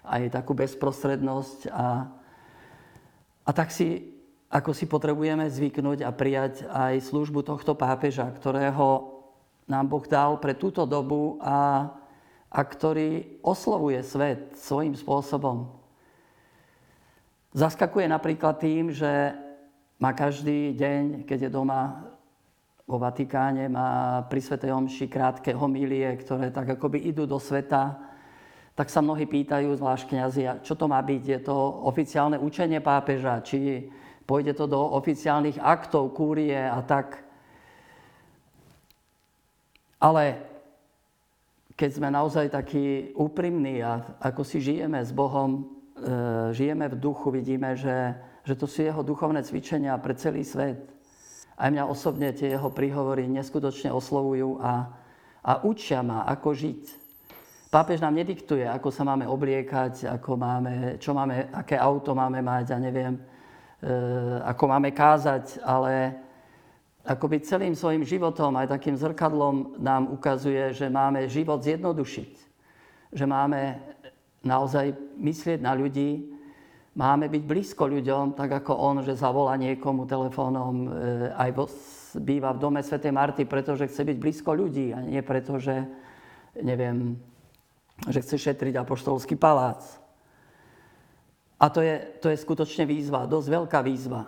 aj 0.04 0.36
takú 0.36 0.52
bezprostrednosť 0.52 1.72
a, 1.72 2.12
a 3.48 3.52
tak 3.56 3.72
si, 3.72 4.12
ako 4.53 4.69
si 4.69 4.86
potrebujeme 4.86 5.50
zvyknúť 5.50 6.05
a 6.05 6.13
prijať 6.13 6.69
aj 6.69 7.10
službu 7.10 7.41
tohto 7.41 7.74
pápeža, 7.74 8.29
ktorého 8.29 9.10
nám 9.65 9.89
Boh 9.89 10.05
dal 10.05 10.38
pre 10.38 10.53
túto 10.53 10.86
dobu 10.86 11.41
a, 11.41 11.89
a 12.53 12.62
ktorý 12.62 13.41
oslovuje 13.41 14.05
svet 14.05 14.53
svojím 14.53 14.93
spôsobom. 14.93 15.74
Zaskakuje 17.57 18.05
napríklad 18.05 18.62
tým, 18.62 18.93
že 18.93 19.33
má 19.98 20.13
každý 20.13 20.77
deň, 20.77 21.25
keď 21.25 21.50
je 21.50 21.51
doma 21.53 22.13
vo 22.86 23.01
Vatikáne, 23.01 23.65
má 23.74 24.22
pri 24.29 24.38
Svetej 24.38 24.69
Omši 24.69 25.10
krátke 25.10 25.50
homílie, 25.50 26.13
ktoré 26.22 26.53
tak 26.53 26.77
akoby 26.77 27.10
idú 27.10 27.25
do 27.25 27.41
sveta, 27.41 27.98
tak 28.77 28.89
sa 28.89 29.01
mnohí 29.01 29.25
pýtajú, 29.25 29.74
zvlášť 29.74 30.13
kniazy, 30.13 30.41
čo 30.62 30.77
to 30.77 30.86
má 30.86 31.01
byť? 31.01 31.24
Je 31.25 31.39
to 31.41 31.57
oficiálne 31.89 32.38
učenie 32.38 32.81
pápeža? 32.81 33.41
Či 33.41 33.89
pôjde 34.24 34.56
to 34.56 34.65
do 34.68 34.80
oficiálnych 34.80 35.60
aktov 35.60 36.15
kúrie 36.15 36.58
a 36.58 36.80
tak? 36.84 37.24
Ale 40.03 40.39
keď 41.74 41.89
sme 41.96 42.10
naozaj 42.12 42.51
takí 42.51 43.15
úprimní 43.15 43.82
a 43.82 44.03
ako 44.20 44.44
si 44.44 44.62
žijeme 44.62 45.00
s 45.00 45.15
Bohom, 45.15 45.58
e, 45.58 45.62
žijeme 46.53 46.92
v 46.92 47.00
duchu, 47.00 47.32
vidíme, 47.32 47.74
že, 47.74 48.13
že 48.46 48.53
to 48.53 48.68
sú 48.68 48.84
jeho 48.84 49.01
duchovné 49.01 49.42
cvičenia 49.42 49.96
pre 49.98 50.13
celý 50.13 50.46
svet. 50.46 50.92
Aj 51.56 51.70
mňa 51.72 51.88
osobne 51.88 52.36
tie 52.36 52.53
jeho 52.53 52.70
príhovory 52.70 53.25
neskutočne 53.30 53.89
oslovujú 53.96 54.60
a, 54.62 54.92
a 55.42 55.51
učia 55.65 56.03
ma, 56.03 56.27
ako 56.30 56.51
žiť. 56.51 56.84
Pápež 57.74 58.06
nám 58.06 58.13
nediktuje, 58.13 58.70
ako 58.70 58.94
sa 58.94 59.01
máme 59.01 59.25
obliekať, 59.25 60.06
ako 60.06 60.38
máme, 60.38 61.01
čo 61.01 61.10
máme, 61.18 61.50
aké 61.50 61.74
auto 61.74 62.13
máme 62.13 62.38
mať, 62.46 62.70
ja 62.70 62.77
neviem, 62.77 63.18
ako 64.44 64.63
máme 64.72 64.96
kázať, 64.96 65.60
ale 65.60 66.16
akoby 67.04 67.44
celým 67.44 67.75
svojim 67.75 68.08
životom, 68.08 68.56
aj 68.56 68.72
takým 68.72 68.96
zrkadlom 68.96 69.75
nám 69.80 70.08
ukazuje, 70.08 70.72
že 70.72 70.88
máme 70.88 71.28
život 71.28 71.60
zjednodušiť. 71.60 72.32
Že 73.12 73.25
máme 73.28 73.80
naozaj 74.44 74.96
myslieť 75.20 75.60
na 75.60 75.75
ľudí, 75.75 76.32
máme 76.96 77.28
byť 77.28 77.44
blízko 77.44 77.92
ľuďom, 77.92 78.40
tak 78.40 78.63
ako 78.63 78.74
on, 78.75 78.96
že 79.04 79.20
zavolá 79.20 79.56
niekomu 79.60 80.08
telefónom, 80.08 80.74
e, 80.84 80.88
aj 81.36 81.50
býva 82.24 82.54
v 82.54 82.62
dome 82.62 82.80
Sv. 82.84 83.04
Marty, 83.12 83.44
pretože 83.48 83.88
chce 83.88 84.04
byť 84.04 84.18
blízko 84.20 84.52
ľudí 84.54 84.94
a 84.94 85.02
nie 85.02 85.22
preto, 85.25 85.60
že, 85.60 85.84
neviem, 86.60 87.18
že 88.08 88.22
chce 88.22 88.36
šetriť 88.38 88.80
apoštolský 88.80 89.36
palác. 89.36 90.02
A 91.63 91.72
to 91.72 91.79
je, 91.79 91.96
to 92.20 92.27
je 92.27 92.43
skutočne 92.43 92.84
výzva, 92.84 93.24
dosť 93.24 93.48
veľká 93.48 93.79
výzva. 93.79 94.27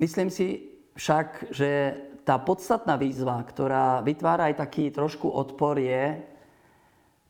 Myslím 0.00 0.32
si 0.32 0.64
však, 0.96 1.52
že 1.52 1.92
tá 2.24 2.40
podstatná 2.40 2.96
výzva, 2.96 3.36
ktorá 3.44 4.00
vytvára 4.00 4.48
aj 4.48 4.64
taký 4.64 4.88
trošku 4.88 5.28
odpor, 5.28 5.76
je 5.76 6.24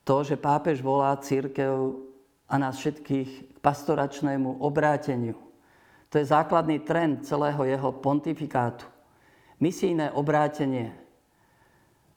to, 0.06 0.22
že 0.22 0.38
pápež 0.38 0.78
volá 0.86 1.18
církev 1.18 1.98
a 2.46 2.54
nás 2.62 2.78
všetkých 2.78 3.30
k 3.54 3.58
pastoračnému 3.58 4.62
obráteniu. 4.62 5.34
To 6.14 6.22
je 6.22 6.30
základný 6.30 6.86
trend 6.86 7.26
celého 7.26 7.58
jeho 7.66 7.90
pontifikátu. 7.90 8.86
Misijné 9.58 10.14
obrátenie. 10.14 10.94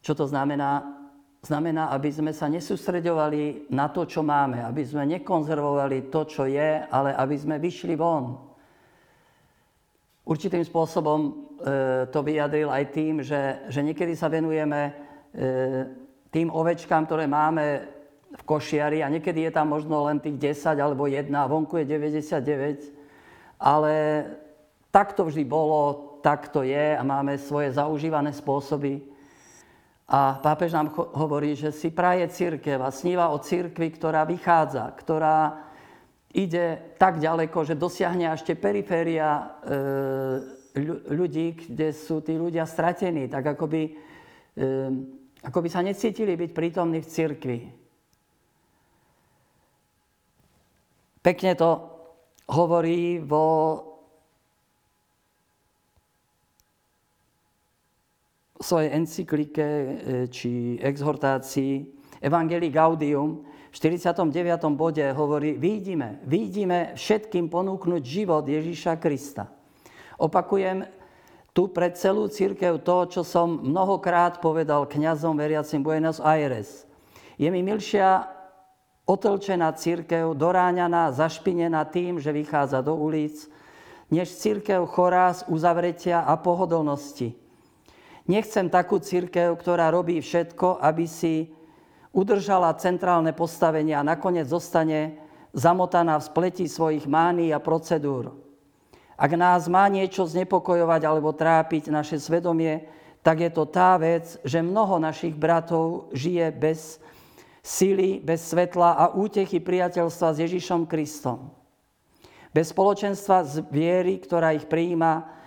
Čo 0.05 0.13
to 0.13 0.29
znamená? 0.29 1.00
Znamená, 1.41 1.89
aby 1.89 2.13
sme 2.13 2.31
sa 2.38 2.45
nesústreďovali 2.45 3.74
na 3.74 3.89
to, 3.89 4.05
čo 4.05 4.21
máme, 4.21 4.62
aby 4.62 4.86
sme 4.86 5.10
nekonzervovali 5.10 6.13
to, 6.13 6.21
čo 6.29 6.45
je, 6.45 6.86
ale 6.86 7.17
aby 7.17 7.36
sme 7.38 7.57
vyšli 7.57 7.98
von 7.98 8.51
určitým 10.25 10.63
spôsobom 10.63 11.19
e, 11.27 11.31
to 12.07 12.20
vyjadril 12.24 12.70
aj 12.72 12.83
tým, 12.94 13.25
že, 13.25 13.68
že 13.68 13.83
niekedy 13.83 14.16
sa 14.16 14.29
venujeme 14.29 14.81
e, 14.87 14.92
tým 16.31 16.48
ovečkám, 16.53 17.03
ktoré 17.03 17.27
máme 17.27 17.83
v 18.31 18.44
košiari 18.48 19.03
a 19.03 19.11
niekedy 19.11 19.44
je 19.44 19.51
tam 19.51 19.75
možno 19.75 20.07
len 20.07 20.24
tých 20.24 20.55
10 20.55 20.79
alebo 20.79 21.03
1 21.09 21.27
a 21.35 21.50
vonku 21.51 21.83
je 21.83 21.85
99. 21.89 23.59
Ale 23.59 23.94
tak 24.87 25.13
to 25.13 25.27
vždy 25.27 25.44
bolo, 25.44 26.16
tak 26.24 26.48
to 26.48 26.63
je 26.63 26.96
a 26.96 27.03
máme 27.03 27.35
svoje 27.35 27.75
zaužívané 27.75 28.31
spôsoby. 28.31 29.03
A 30.07 30.40
pápež 30.42 30.75
nám 30.75 30.92
hovorí, 30.96 31.55
že 31.55 31.72
si 31.72 31.94
praje 31.94 32.27
církev 32.27 32.81
a 32.81 32.92
sníva 32.92 33.31
o 33.31 33.40
církvi, 33.40 33.94
ktorá 33.96 34.27
vychádza, 34.27 34.87
ktorá 34.98 35.70
ide 36.31 36.96
tak 36.96 37.20
ďaleko, 37.20 37.64
že 37.68 37.79
dosiahne 37.79 38.31
ešte 38.31 38.55
periféria 38.55 39.29
e, 39.37 39.44
ľudí, 41.11 41.55
kde 41.68 41.92
sú 41.92 42.24
tí 42.24 42.35
ľudia 42.40 42.64
stratení, 42.64 43.27
tak 43.27 43.55
ako 43.55 43.68
by, 43.68 43.83
e, 44.55 44.64
ako 45.44 45.59
by 45.59 45.70
sa 45.72 45.83
necítili 45.83 46.35
byť 46.40 46.51
prítomní 46.55 47.03
v 47.03 47.11
cirkvi. 47.11 47.59
Pekne 51.22 51.51
to 51.53 51.70
hovorí 52.50 53.22
vo 53.22 53.46
svojej 58.61 58.93
encyklike 58.93 59.65
e, 59.65 59.87
či 60.29 60.77
exhortácii 60.79 62.01
Evangelii 62.21 62.69
Gaudium, 62.69 63.41
v 63.71 63.75
49. 63.79 64.29
bode 64.75 65.01
hovorí, 65.15 65.55
vidíme, 65.55 66.19
vidíme 66.27 66.91
všetkým 66.93 67.47
ponúknuť 67.47 68.03
život 68.03 68.43
Ježíša 68.43 69.00
Krista. 69.00 69.47
Opakujem 70.19 70.83
tu 71.55 71.71
pre 71.71 71.89
celú 71.95 72.27
církev 72.27 72.83
to, 72.83 72.97
čo 73.07 73.21
som 73.24 73.63
mnohokrát 73.63 74.43
povedal 74.43 74.87
kňazom 74.87 75.39
veriacim 75.39 75.79
Buenos 75.83 76.19
Aires. 76.19 76.83
Je 77.39 77.47
mi 77.47 77.63
milšia 77.63 78.27
otlčená 79.07 79.71
církev, 79.75 80.35
doráňaná, 80.35 81.15
zašpinená 81.15 81.87
tým, 81.89 82.19
že 82.19 82.35
vychádza 82.35 82.83
do 82.83 82.95
ulic, 82.95 83.47
než 84.11 84.35
církev 84.35 84.83
chorá 84.87 85.31
z 85.31 85.47
uzavretia 85.47 86.27
a 86.27 86.35
pohodlnosti. 86.35 87.35
Nechcem 88.31 88.72
takú 88.72 88.96
církev, 89.03 89.59
ktorá 89.59 89.91
robí 89.91 90.24
všetko, 90.24 90.79
aby 90.79 91.03
si 91.03 91.51
udržala 92.15 92.72
centrálne 92.79 93.35
postavenie 93.35 93.91
a 93.91 94.07
nakoniec 94.07 94.48
zostane 94.48 95.20
zamotaná 95.51 96.15
v 96.15 96.27
spleti 96.31 96.65
svojich 96.72 97.11
mány 97.11 97.51
a 97.51 97.59
procedúr. 97.59 98.31
Ak 99.20 99.35
nás 99.35 99.67
má 99.67 99.83
niečo 99.91 100.24
znepokojovať 100.24 101.01
alebo 101.03 101.35
trápiť 101.35 101.91
naše 101.91 102.24
svedomie, 102.24 102.87
tak 103.20 103.44
je 103.44 103.51
to 103.51 103.67
tá 103.67 104.00
vec, 104.00 104.39
že 104.48 104.63
mnoho 104.63 104.96
našich 104.96 105.35
bratov 105.35 106.07
žije 106.15 106.55
bez 106.55 107.03
sily, 107.59 108.24
bez 108.24 108.48
svetla 108.48 108.96
a 108.96 109.05
útechy 109.11 109.59
priateľstva 109.59 110.27
s 110.31 110.41
Ježišom 110.48 110.87
Kristom. 110.87 111.51
Bez 112.55 112.72
spoločenstva 112.72 113.44
z 113.44 113.59
viery, 113.67 114.24
ktorá 114.24 114.55
ich 114.55 114.65
prijíma, 114.72 115.41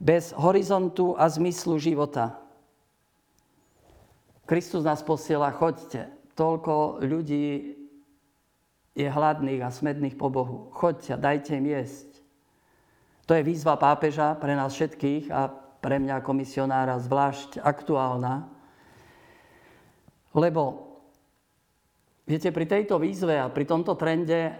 bez 0.00 0.32
horizontu 0.32 1.12
a 1.20 1.28
zmyslu 1.28 1.76
života. 1.76 2.40
Kristus 4.48 4.82
nás 4.82 5.04
posiela, 5.04 5.52
choďte. 5.52 6.08
Toľko 6.34 7.04
ľudí 7.04 7.76
je 8.96 9.06
hladných 9.06 9.62
a 9.62 9.70
smedných 9.70 10.16
po 10.16 10.32
Bohu. 10.32 10.72
Choďte, 10.72 11.20
dajte 11.20 11.52
im 11.54 11.68
jesť. 11.68 12.08
To 13.28 13.36
je 13.36 13.46
výzva 13.46 13.78
pápeža 13.78 14.34
pre 14.40 14.58
nás 14.58 14.74
všetkých 14.74 15.30
a 15.30 15.52
pre 15.78 16.02
mňa 16.02 16.24
komisionára 16.26 16.98
zvlášť 16.98 17.62
aktuálna. 17.62 18.50
Lebo, 20.34 20.96
viete, 22.26 22.50
pri 22.50 22.66
tejto 22.66 22.98
výzve 22.98 23.38
a 23.38 23.46
pri 23.52 23.64
tomto 23.68 23.94
trende 23.94 24.50
e, 24.50 24.52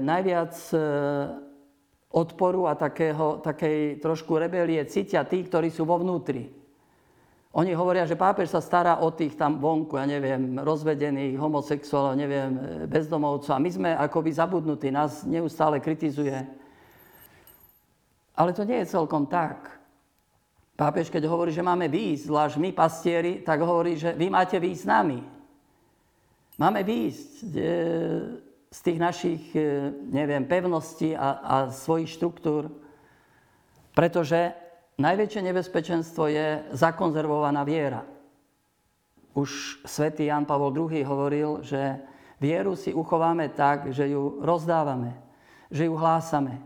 najviac 0.00 0.54
e, 0.72 0.78
odporu 2.14 2.70
a 2.70 2.78
takého, 2.78 3.42
takej 3.42 3.98
trošku 3.98 4.38
rebelie 4.38 4.86
cítia 4.86 5.26
tí, 5.26 5.42
ktorí 5.42 5.74
sú 5.74 5.82
vo 5.82 5.98
vnútri. 5.98 6.46
Oni 7.54 7.70
hovoria, 7.70 8.02
že 8.02 8.18
pápež 8.18 8.50
sa 8.50 8.58
stará 8.58 8.98
o 8.98 9.14
tých 9.14 9.38
tam 9.38 9.62
vonku, 9.62 9.94
ja 9.94 10.06
neviem, 10.06 10.58
rozvedených, 10.58 11.38
homosexuálov, 11.38 12.18
neviem, 12.18 12.50
bezdomovcov. 12.90 13.54
A 13.54 13.62
my 13.62 13.70
sme 13.70 13.90
akoby 13.94 14.30
zabudnutí, 14.34 14.90
nás 14.90 15.22
neustále 15.22 15.78
kritizuje. 15.78 16.34
Ale 18.34 18.50
to 18.50 18.66
nie 18.66 18.82
je 18.82 18.90
celkom 18.90 19.30
tak. 19.30 19.70
Pápež, 20.74 21.06
keď 21.06 21.30
hovorí, 21.30 21.54
že 21.54 21.62
máme 21.62 21.86
výjsť, 21.86 22.26
zvlášť 22.26 22.56
my, 22.58 22.70
pastieri, 22.74 23.32
tak 23.46 23.62
hovorí, 23.62 23.94
že 23.94 24.10
vy 24.18 24.26
máte 24.26 24.58
výjsť 24.58 24.82
s 24.82 24.90
nami. 24.90 25.22
Máme 26.58 26.82
výjsť 26.82 27.34
e, 27.54 27.62
z 28.74 28.78
tých 28.82 28.98
našich, 28.98 29.42
e, 29.54 29.94
neviem, 30.10 30.42
pevností 30.42 31.14
a, 31.14 31.38
a 31.38 31.56
svojich 31.70 32.10
štruktúr, 32.10 32.74
pretože 33.94 34.50
najväčšie 34.98 35.40
nebezpečenstvo 35.46 36.26
je 36.26 36.66
zakonzervovaná 36.74 37.62
viera. 37.62 38.02
Už 39.38 39.78
svätý 39.86 40.26
Jan 40.26 40.42
Pavol 40.42 40.74
II 40.74 41.06
hovoril, 41.06 41.62
že 41.62 42.02
vieru 42.42 42.74
si 42.74 42.90
uchováme 42.90 43.54
tak, 43.54 43.94
že 43.94 44.10
ju 44.10 44.42
rozdávame, 44.42 45.14
že 45.70 45.86
ju 45.86 45.94
hlásame. 45.94 46.58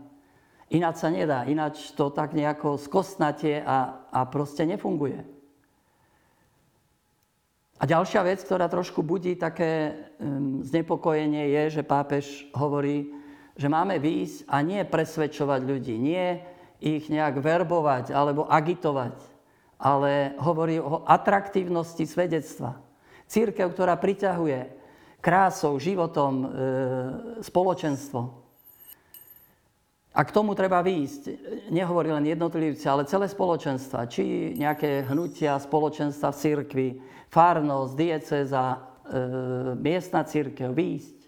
Ináč 0.69 1.01
sa 1.01 1.09
nedá, 1.13 1.45
ináč 1.45 1.93
to 1.93 2.09
tak 2.09 2.33
nejako 2.33 2.77
skostnatie 2.77 3.61
a, 3.61 4.05
a 4.09 4.25
proste 4.25 4.65
nefunguje. 4.65 5.38
A 7.79 7.87
ďalšia 7.87 8.27
vec, 8.27 8.43
ktorá 8.43 8.67
trošku 8.67 8.99
budí 8.99 9.39
také 9.39 9.95
znepokojenie, 10.67 11.47
je, 11.55 11.79
že 11.79 11.87
pápež 11.87 12.51
hovorí, 12.51 13.15
že 13.55 13.71
máme 13.71 13.95
výjsť 14.03 14.51
a 14.51 14.59
nie 14.59 14.83
presvedčovať 14.83 15.61
ľudí, 15.63 15.95
nie 15.95 16.43
ich 16.83 17.07
nejak 17.07 17.39
verbovať 17.39 18.11
alebo 18.11 18.47
agitovať, 18.47 19.15
ale 19.79 20.35
hovorí 20.43 20.79
o 20.79 21.07
atraktívnosti 21.07 22.03
svedectva. 22.03 22.79
Církev, 23.31 23.71
ktorá 23.71 23.95
priťahuje 23.95 24.59
krásou, 25.23 25.79
životom, 25.79 26.33
e, 26.43 26.47
spoločenstvo. 27.43 28.48
A 30.09 30.25
k 30.25 30.33
tomu 30.33 30.57
treba 30.57 30.81
výjsť. 30.81 31.23
Nehovorí 31.69 32.09
len 32.09 32.25
jednotlivci, 32.25 32.85
ale 32.89 33.05
celé 33.05 33.29
spoločenstva. 33.29 34.09
Či 34.09 34.57
nejaké 34.57 35.05
hnutia, 35.05 35.61
spoločenstva 35.61 36.33
v 36.33 36.39
cirkvi, 36.41 36.87
farnosť, 37.29 37.93
dieceza, 37.93 38.63
e, 38.73 38.77
miestna 39.77 40.25
církev, 40.25 40.73
výjsť 40.73 41.19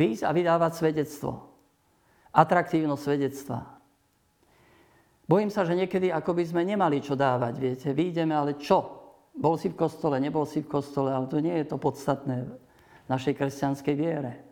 výjsť 0.00 0.24
a 0.24 0.32
vydávať 0.32 0.72
svedectvo. 0.80 1.30
Atraktívnosť 2.32 3.02
svedectva. 3.04 3.58
Bojím 5.28 5.52
sa, 5.52 5.68
že 5.68 5.76
niekedy 5.76 6.08
ako 6.08 6.32
by 6.32 6.44
sme 6.48 6.62
nemali 6.64 7.04
čo 7.04 7.14
dávať, 7.14 7.54
viete. 7.60 7.88
Výjdeme, 7.92 8.32
ale 8.32 8.56
čo? 8.56 8.98
Bol 9.36 9.60
si 9.60 9.70
v 9.70 9.78
kostole, 9.78 10.18
nebol 10.18 10.42
si 10.48 10.64
v 10.64 10.72
kostole, 10.72 11.12
ale 11.12 11.30
to 11.30 11.38
nie 11.38 11.54
je 11.62 11.70
to 11.70 11.76
podstatné 11.78 12.50
v 12.50 13.06
našej 13.06 13.38
kresťanskej 13.38 13.94
viere. 13.94 14.42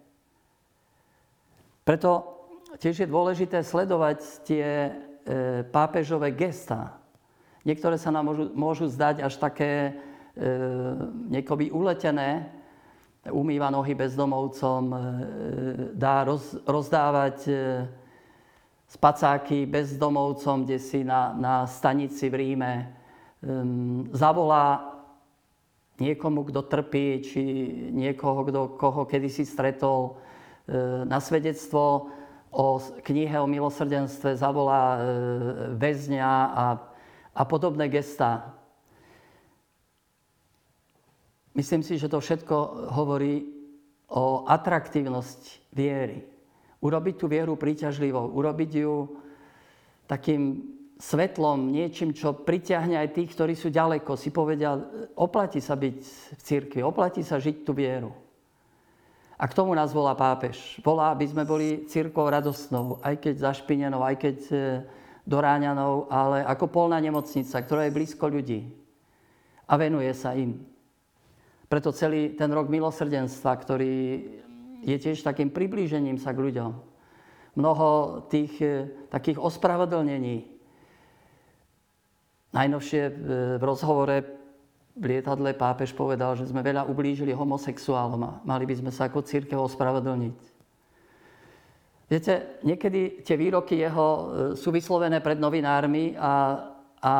Preto 1.82 2.37
tiež 2.76 3.00
je 3.00 3.08
dôležité 3.08 3.64
sledovať 3.64 4.44
tie 4.44 4.66
e, 4.68 4.90
pápežové 5.72 6.36
gestá. 6.36 7.00
Niektoré 7.64 7.96
sa 7.96 8.12
nám 8.12 8.28
môžu, 8.28 8.44
môžu 8.52 8.86
zdať 8.92 9.24
až 9.24 9.40
také 9.40 9.72
e, 9.72 9.92
niekoby 11.32 11.72
uletené, 11.72 12.52
umýva 13.32 13.72
nohy 13.72 13.96
bezdomovcom, 13.96 14.84
e, 14.92 14.98
dá 15.96 16.28
roz, 16.28 16.60
rozdávať 16.68 17.38
e, 17.48 17.52
spacáky 18.88 19.64
bezdomovcom, 19.64 20.68
kde 20.68 20.76
si 20.76 21.04
na, 21.04 21.32
na 21.36 21.54
stanici 21.68 22.28
v 22.32 22.34
Ríme. 22.40 22.72
Zavolá 24.16 24.98
niekomu, 26.00 26.46
kto 26.48 26.62
trpí, 26.62 27.20
či 27.22 27.42
niekoho, 27.90 28.46
kto, 28.46 28.60
koho 28.78 29.02
kedysi 29.04 29.44
stretol 29.44 30.14
e, 30.14 31.04
na 31.04 31.18
svedectvo 31.18 32.10
o 32.58 32.82
knihe 33.06 33.38
o 33.38 33.46
milosrdenstve, 33.46 34.34
zavolá 34.34 34.98
väzňa 35.78 36.26
a, 36.50 36.66
a 37.30 37.42
podobné 37.46 37.86
gestá. 37.86 38.50
Myslím 41.54 41.86
si, 41.86 41.94
že 42.02 42.10
to 42.10 42.18
všetko 42.18 42.90
hovorí 42.98 43.46
o 44.10 44.42
atraktívnosť 44.50 45.70
viery. 45.70 46.26
Urobiť 46.82 47.14
tú 47.14 47.30
vieru 47.30 47.54
príťažlivou, 47.54 48.34
urobiť 48.34 48.70
ju 48.74 49.06
takým 50.10 50.74
svetlom, 50.98 51.70
niečím, 51.70 52.10
čo 52.10 52.34
pritiahne 52.34 52.98
aj 52.98 53.14
tých, 53.14 53.38
ktorí 53.38 53.54
sú 53.54 53.70
ďaleko. 53.70 54.18
Si 54.18 54.34
povedia, 54.34 54.74
oplatí 55.14 55.62
sa 55.62 55.78
byť 55.78 55.98
v 56.34 56.40
cirkvi, 56.42 56.80
oplatí 56.82 57.22
sa 57.22 57.38
žiť 57.38 57.62
tú 57.62 57.70
vieru. 57.70 58.10
A 59.38 59.46
k 59.46 59.54
tomu 59.54 59.70
nás 59.70 59.94
volá 59.94 60.18
pápež. 60.18 60.82
Volá, 60.82 61.14
aby 61.14 61.22
sme 61.30 61.46
boli 61.46 61.86
církvou 61.86 62.26
radostnou, 62.26 62.98
aj 63.06 63.22
keď 63.22 63.34
zašpinenou, 63.38 64.02
aj 64.02 64.16
keď 64.18 64.36
e, 64.50 64.56
doráňanou, 65.22 66.10
ale 66.10 66.42
ako 66.42 66.66
polná 66.66 66.98
nemocnica, 66.98 67.62
ktorá 67.62 67.86
je 67.86 67.94
blízko 67.94 68.26
ľudí. 68.26 68.66
A 69.70 69.78
venuje 69.78 70.10
sa 70.10 70.34
im. 70.34 70.58
Preto 71.70 71.94
celý 71.94 72.34
ten 72.34 72.50
rok 72.50 72.66
milosrdenstva, 72.66 73.52
ktorý 73.62 73.94
je 74.82 74.96
tiež 74.98 75.22
takým 75.22 75.54
priblížením 75.54 76.18
sa 76.18 76.34
k 76.34 76.42
ľuďom. 76.42 76.70
Mnoho 77.54 77.88
tých 78.26 78.58
e, 78.58 78.90
takých 79.06 79.38
ospravedlnení. 79.38 80.50
Najnovšie 82.58 83.02
e, 83.06 83.12
v 83.54 83.62
rozhovore 83.62 84.18
v 84.18 84.30
lietadle 84.98 85.54
pápež 85.54 85.94
povedal, 85.94 86.34
že 86.34 86.50
sme 86.50 86.60
veľa 86.60 86.86
ublížili 86.90 87.30
homosexuálom 87.30 88.22
a 88.26 88.32
mali 88.42 88.66
by 88.66 88.74
sme 88.82 88.90
sa 88.90 89.06
ako 89.06 89.22
církev 89.22 89.58
ospravedlniť. 89.58 90.58
Viete, 92.08 92.64
niekedy 92.64 93.20
tie 93.20 93.36
výroky 93.36 93.76
jeho 93.76 94.08
e, 94.08 94.22
sú 94.56 94.72
vyslovené 94.72 95.20
pred 95.20 95.36
novinármi 95.36 96.16
a, 96.16 96.56
a 97.04 97.14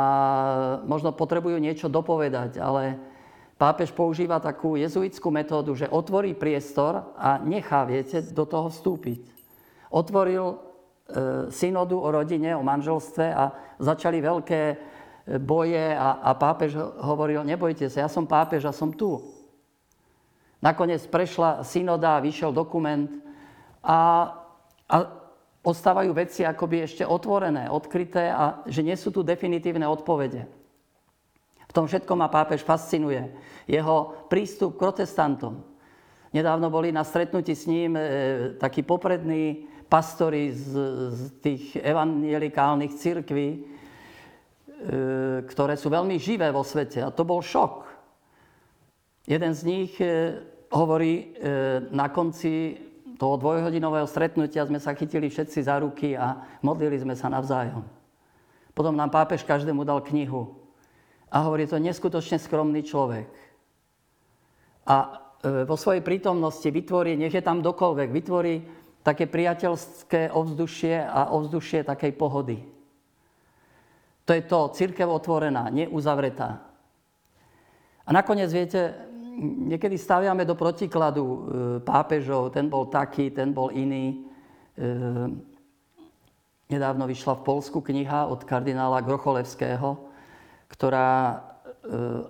možno 0.89 1.13
potrebujú 1.13 1.61
niečo 1.61 1.93
dopovedať, 1.93 2.57
ale 2.57 2.97
pápež 3.61 3.93
používa 3.93 4.41
takú 4.41 4.81
jezuitskú 4.81 5.29
metódu, 5.29 5.77
že 5.77 5.93
otvorí 5.93 6.33
priestor 6.33 7.05
a 7.21 7.37
nechá, 7.37 7.85
viete, 7.85 8.25
do 8.33 8.49
toho 8.49 8.73
vstúpiť. 8.73 9.29
Otvoril 9.93 10.57
e, 10.57 10.57
synodu 11.53 12.01
o 12.01 12.09
rodine, 12.09 12.57
o 12.57 12.65
manželstve 12.65 13.29
a 13.29 13.53
začali 13.77 14.25
veľké 14.25 14.63
boje 15.37 15.93
a, 15.93 16.25
a 16.25 16.31
pápež 16.33 16.81
hovoril, 17.05 17.45
nebojte 17.45 17.93
sa, 17.93 18.07
ja 18.07 18.09
som 18.09 18.25
pápež 18.25 18.65
a 18.65 18.73
som 18.73 18.89
tu. 18.89 19.21
Nakoniec 20.65 21.05
prešla 21.07 21.61
synoda, 21.63 22.17
vyšiel 22.25 22.51
dokument 22.51 23.13
a, 23.85 24.33
a 24.89 24.97
ostávajú 25.61 26.17
veci 26.17 26.49
akoby 26.49 26.89
ešte 26.89 27.05
otvorené, 27.05 27.69
odkryté 27.69 28.33
a 28.33 28.65
že 28.65 28.81
nie 28.81 28.97
sú 28.97 29.13
tu 29.13 29.21
definitívne 29.21 29.85
odpovede. 29.85 30.49
V 31.69 31.77
tom 31.77 31.85
všetko 31.85 32.17
ma 32.17 32.33
pápež 32.33 32.65
fascinuje. 32.65 33.29
Jeho 33.69 34.25
prístup 34.33 34.81
k 34.81 34.89
protestantom. 34.89 35.61
Nedávno 36.33 36.73
boli 36.73 36.89
na 36.89 37.05
stretnutí 37.05 37.53
s 37.53 37.69
ním 37.69 37.93
e, 37.97 38.03
takí 38.57 38.81
poprední 38.81 39.69
pastori 39.89 40.53
z, 40.53 40.73
z 41.13 41.21
tých 41.41 41.65
evangelikálnych 41.81 42.93
církví, 42.97 43.49
ktoré 45.49 45.75
sú 45.75 45.91
veľmi 45.91 46.15
živé 46.23 46.55
vo 46.55 46.63
svete. 46.63 47.03
A 47.03 47.11
to 47.11 47.27
bol 47.27 47.43
šok. 47.43 47.89
Jeden 49.29 49.53
z 49.53 49.61
nich 49.69 49.93
e, 50.01 50.41
hovorí, 50.73 51.37
e, 51.37 51.85
na 51.93 52.09
konci 52.09 52.81
toho 53.21 53.37
dvojhodinového 53.37 54.09
stretnutia 54.09 54.65
sme 54.65 54.81
sa 54.81 54.97
chytili 54.97 55.29
všetci 55.29 55.69
za 55.69 55.77
ruky 55.85 56.17
a 56.17 56.49
modlili 56.65 56.97
sme 56.97 57.13
sa 57.13 57.29
navzájom. 57.29 57.85
Potom 58.73 58.97
nám 58.97 59.13
pápež 59.13 59.45
každému 59.45 59.85
dal 59.85 60.01
knihu 60.09 60.57
a 61.29 61.45
hovorí, 61.45 61.69
to 61.69 61.77
neskutočne 61.77 62.41
skromný 62.41 62.81
človek. 62.81 63.29
A 64.89 64.97
e, 65.45 65.69
vo 65.69 65.77
svojej 65.77 66.01
prítomnosti 66.01 66.65
vytvorí, 66.65 67.13
nech 67.21 67.37
je 67.37 67.45
tam 67.45 67.61
dokoľvek, 67.61 68.09
vytvorí 68.09 68.55
také 69.05 69.29
priateľské 69.29 70.33
ovzdušie 70.33 71.05
a 71.05 71.37
ovzdušie 71.37 71.85
takej 71.85 72.17
pohody. 72.17 72.78
To 74.29 74.37
je 74.37 74.45
to, 74.45 74.69
církev 74.77 75.09
otvorená, 75.09 75.73
neuzavretá. 75.73 76.61
A 78.05 78.13
nakoniec, 78.13 78.53
viete, 78.53 78.93
niekedy 79.41 79.97
staviame 79.97 80.45
do 80.45 80.53
protikladu 80.53 81.25
e, 81.25 81.39
pápežov, 81.81 82.53
ten 82.53 82.69
bol 82.69 82.93
taký, 82.93 83.33
ten 83.33 83.57
bol 83.57 83.73
iný. 83.73 84.29
E, 84.77 84.85
nedávno 86.69 87.09
vyšla 87.09 87.41
v 87.41 87.45
Polsku 87.49 87.81
kniha 87.81 88.29
od 88.29 88.45
kardinála 88.45 89.01
Grocholevského, 89.01 89.97
ktorá 90.69 91.13
e, 91.33 91.37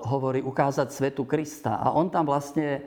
hovorí 0.06 0.38
ukázať 0.38 0.94
svetu 0.94 1.26
Krista. 1.26 1.82
A 1.82 1.98
on 1.98 2.14
tam 2.14 2.30
vlastne 2.30 2.78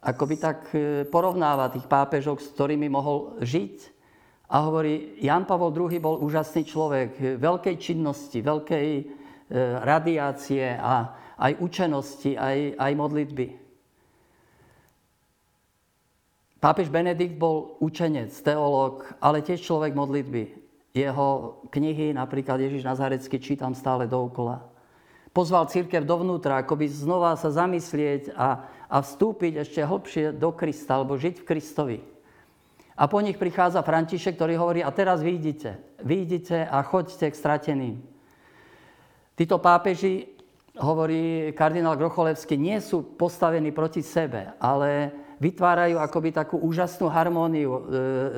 akoby 0.00 0.40
tak 0.40 0.72
porovnáva 1.12 1.68
tých 1.68 1.84
pápežov, 1.84 2.40
s 2.40 2.56
ktorými 2.56 2.88
mohol 2.88 3.36
žiť. 3.44 3.99
A 4.50 4.66
hovorí, 4.66 5.14
Jan 5.22 5.46
Pavol 5.46 5.70
II 5.70 6.02
bol 6.02 6.18
úžasný 6.26 6.66
človek, 6.66 7.38
veľkej 7.38 7.76
činnosti, 7.78 8.42
veľkej 8.42 8.88
e, 8.98 9.02
radiácie 9.86 10.74
a 10.74 11.14
aj 11.38 11.52
učenosti, 11.62 12.34
aj, 12.34 12.74
aj 12.74 12.92
modlitby. 12.98 13.46
Pápež 16.60 16.92
Benedikt 16.92 17.38
bol 17.40 17.78
učenec, 17.80 18.34
teológ, 18.44 19.08
ale 19.22 19.40
tiež 19.40 19.64
človek 19.64 19.96
modlitby. 19.96 20.42
Jeho 20.92 21.62
knihy, 21.70 22.12
napríklad 22.12 22.58
Ježiš 22.60 22.84
Nazarecký, 22.84 23.38
čítam 23.40 23.72
stále 23.72 24.10
dookola. 24.10 24.66
Pozval 25.30 25.70
církev 25.70 26.02
dovnútra, 26.02 26.58
ako 26.60 26.74
by 26.74 26.86
znova 26.90 27.32
sa 27.38 27.54
zamyslieť 27.54 28.34
a, 28.34 28.66
a 28.90 28.96
vstúpiť 28.98 29.62
ešte 29.62 29.80
hlbšie 29.86 30.24
do 30.34 30.50
Krista, 30.50 30.98
alebo 30.98 31.14
žiť 31.14 31.40
v 31.40 31.46
Kristovi. 31.46 31.98
A 33.00 33.08
po 33.08 33.24
nich 33.24 33.40
prichádza 33.40 33.80
František, 33.80 34.36
ktorý 34.36 34.60
hovorí, 34.60 34.80
a 34.84 34.92
teraz 34.92 35.24
vyjdite, 35.24 35.80
vyjdite 36.04 36.68
a 36.68 36.84
choďte 36.84 37.32
k 37.32 37.38
strateným. 37.40 37.96
Títo 39.32 39.56
pápeži, 39.56 40.28
hovorí 40.76 41.48
kardinál 41.56 41.96
Grocholevský, 41.96 42.60
nie 42.60 42.76
sú 42.84 43.16
postavení 43.16 43.72
proti 43.72 44.04
sebe, 44.04 44.52
ale 44.60 45.16
vytvárajú 45.40 45.96
akoby 45.96 46.28
takú 46.28 46.60
úžasnú 46.60 47.08
harmóniu, 47.08 47.72
e, 47.72 47.80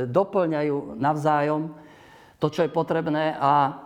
doplňajú 0.07 0.95
navzájom 0.95 1.75
to, 2.39 2.47
čo 2.47 2.63
je 2.63 2.71
potrebné 2.71 3.35
a 3.43 3.83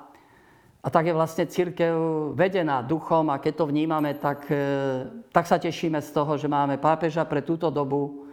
a 0.86 0.90
tak 0.92 1.10
je 1.10 1.18
vlastne 1.18 1.50
církev 1.50 1.98
vedená 2.38 2.78
duchom 2.78 3.26
a 3.34 3.42
keď 3.42 3.58
to 3.58 3.64
vnímame, 3.66 4.14
tak, 4.22 4.46
e, 4.46 5.02
tak 5.34 5.42
sa 5.50 5.58
tešíme 5.58 5.98
z 5.98 6.14
toho, 6.14 6.38
že 6.38 6.46
máme 6.46 6.78
pápeža 6.78 7.26
pre 7.26 7.42
túto 7.42 7.74
dobu, 7.74 8.25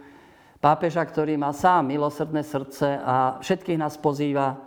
pápeža, 0.60 1.02
ktorý 1.06 1.38
má 1.38 1.54
sám 1.54 1.90
milosrdné 1.90 2.42
srdce 2.44 2.98
a 3.00 3.38
všetkých 3.40 3.78
nás 3.78 3.94
pozýva, 3.98 4.60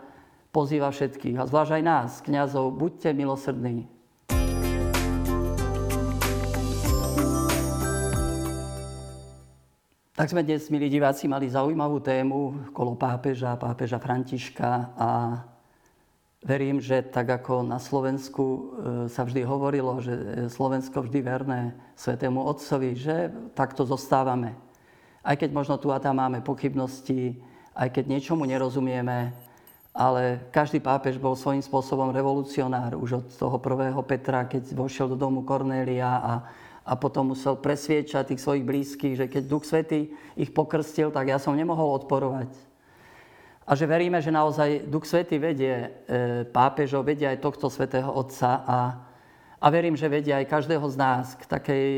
pozýva 0.50 0.90
všetkých, 0.90 1.38
a 1.38 1.48
zvlášť 1.48 1.72
aj 1.78 1.82
nás, 1.84 2.10
kňazov, 2.24 2.74
buďte 2.74 3.12
milosrdní. 3.12 3.98
Tak 10.18 10.34
sme 10.34 10.42
dnes, 10.42 10.66
milí 10.66 10.90
diváci, 10.90 11.30
mali 11.30 11.46
zaujímavú 11.46 12.02
tému 12.02 12.74
kolo 12.74 12.98
pápeža, 12.98 13.54
pápeža 13.54 14.02
Františka 14.02 14.90
a 14.98 15.10
verím, 16.42 16.82
že 16.82 17.06
tak 17.06 17.30
ako 17.30 17.62
na 17.62 17.78
Slovensku 17.78 18.42
e, 18.42 18.60
sa 19.06 19.22
vždy 19.22 19.46
hovorilo, 19.46 20.02
že 20.02 20.50
Slovensko 20.50 21.06
vždy 21.06 21.22
verné 21.22 21.70
Svetému 21.94 22.42
Otcovi, 22.50 22.98
že 22.98 23.30
takto 23.54 23.86
zostávame. 23.86 24.58
Aj 25.28 25.36
keď 25.36 25.52
možno 25.52 25.76
tu 25.76 25.92
a 25.92 26.00
tam 26.00 26.16
máme 26.16 26.40
pochybnosti, 26.40 27.36
aj 27.76 27.92
keď 27.92 28.04
niečomu 28.08 28.48
nerozumieme, 28.48 29.36
ale 29.92 30.48
každý 30.48 30.80
pápež 30.80 31.20
bol 31.20 31.36
svojím 31.36 31.60
spôsobom 31.60 32.16
revolucionár. 32.16 32.96
Už 32.96 33.20
od 33.20 33.26
toho 33.36 33.60
prvého 33.60 34.00
Petra, 34.00 34.48
keď 34.48 34.72
vošiel 34.72 35.12
do 35.12 35.20
domu 35.20 35.44
Kornélia 35.44 36.16
a 36.16 36.32
a 36.88 36.96
potom 36.96 37.36
musel 37.36 37.60
presviečať 37.60 38.32
tých 38.32 38.40
svojich 38.40 38.64
blízkych, 38.64 39.14
že 39.20 39.26
keď 39.28 39.42
Duch 39.44 39.68
Svetý 39.68 40.08
ich 40.40 40.48
pokrstil, 40.48 41.12
tak 41.12 41.28
ja 41.28 41.36
som 41.36 41.52
nemohol 41.52 42.00
odporovať. 42.00 42.48
A 43.68 43.76
že 43.76 43.84
veríme, 43.84 44.16
že 44.24 44.32
naozaj 44.32 44.88
Duch 44.88 45.04
Svetý 45.04 45.36
vedie 45.36 45.68
e, 45.76 45.88
pápežov, 46.48 47.04
vedie 47.04 47.28
aj 47.28 47.44
tohto 47.44 47.68
Svetého 47.68 48.08
Otca 48.08 48.64
a, 48.64 48.78
a 49.60 49.66
verím, 49.68 50.00
že 50.00 50.08
vedie 50.08 50.32
aj 50.32 50.48
každého 50.48 50.88
z 50.88 50.96
nás 50.96 51.36
k 51.36 51.44
takej, 51.44 51.88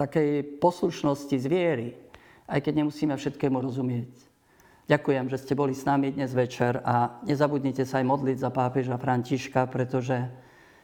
takej 0.00 0.30
poslušnosti 0.64 1.36
z 1.36 1.44
viery, 1.44 1.88
aj 2.48 2.60
keď 2.60 2.84
nemusíme 2.84 3.14
všetkému 3.16 3.56
rozumieť. 3.60 4.12
Ďakujem, 4.84 5.32
že 5.32 5.40
ste 5.40 5.56
boli 5.56 5.72
s 5.72 5.88
nami 5.88 6.12
dnes 6.12 6.36
večer 6.36 6.76
a 6.84 7.16
nezabudnite 7.24 7.88
sa 7.88 8.04
aj 8.04 8.06
modliť 8.10 8.36
za 8.36 8.50
pápeža 8.52 9.00
Františka, 9.00 9.64
pretože 9.72 10.28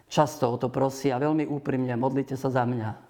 často 0.08 0.48
o 0.48 0.56
to 0.56 0.72
prosí 0.72 1.12
a 1.12 1.20
veľmi 1.20 1.44
úprimne 1.44 1.92
modlite 2.00 2.32
sa 2.32 2.48
za 2.48 2.64
mňa. 2.64 3.09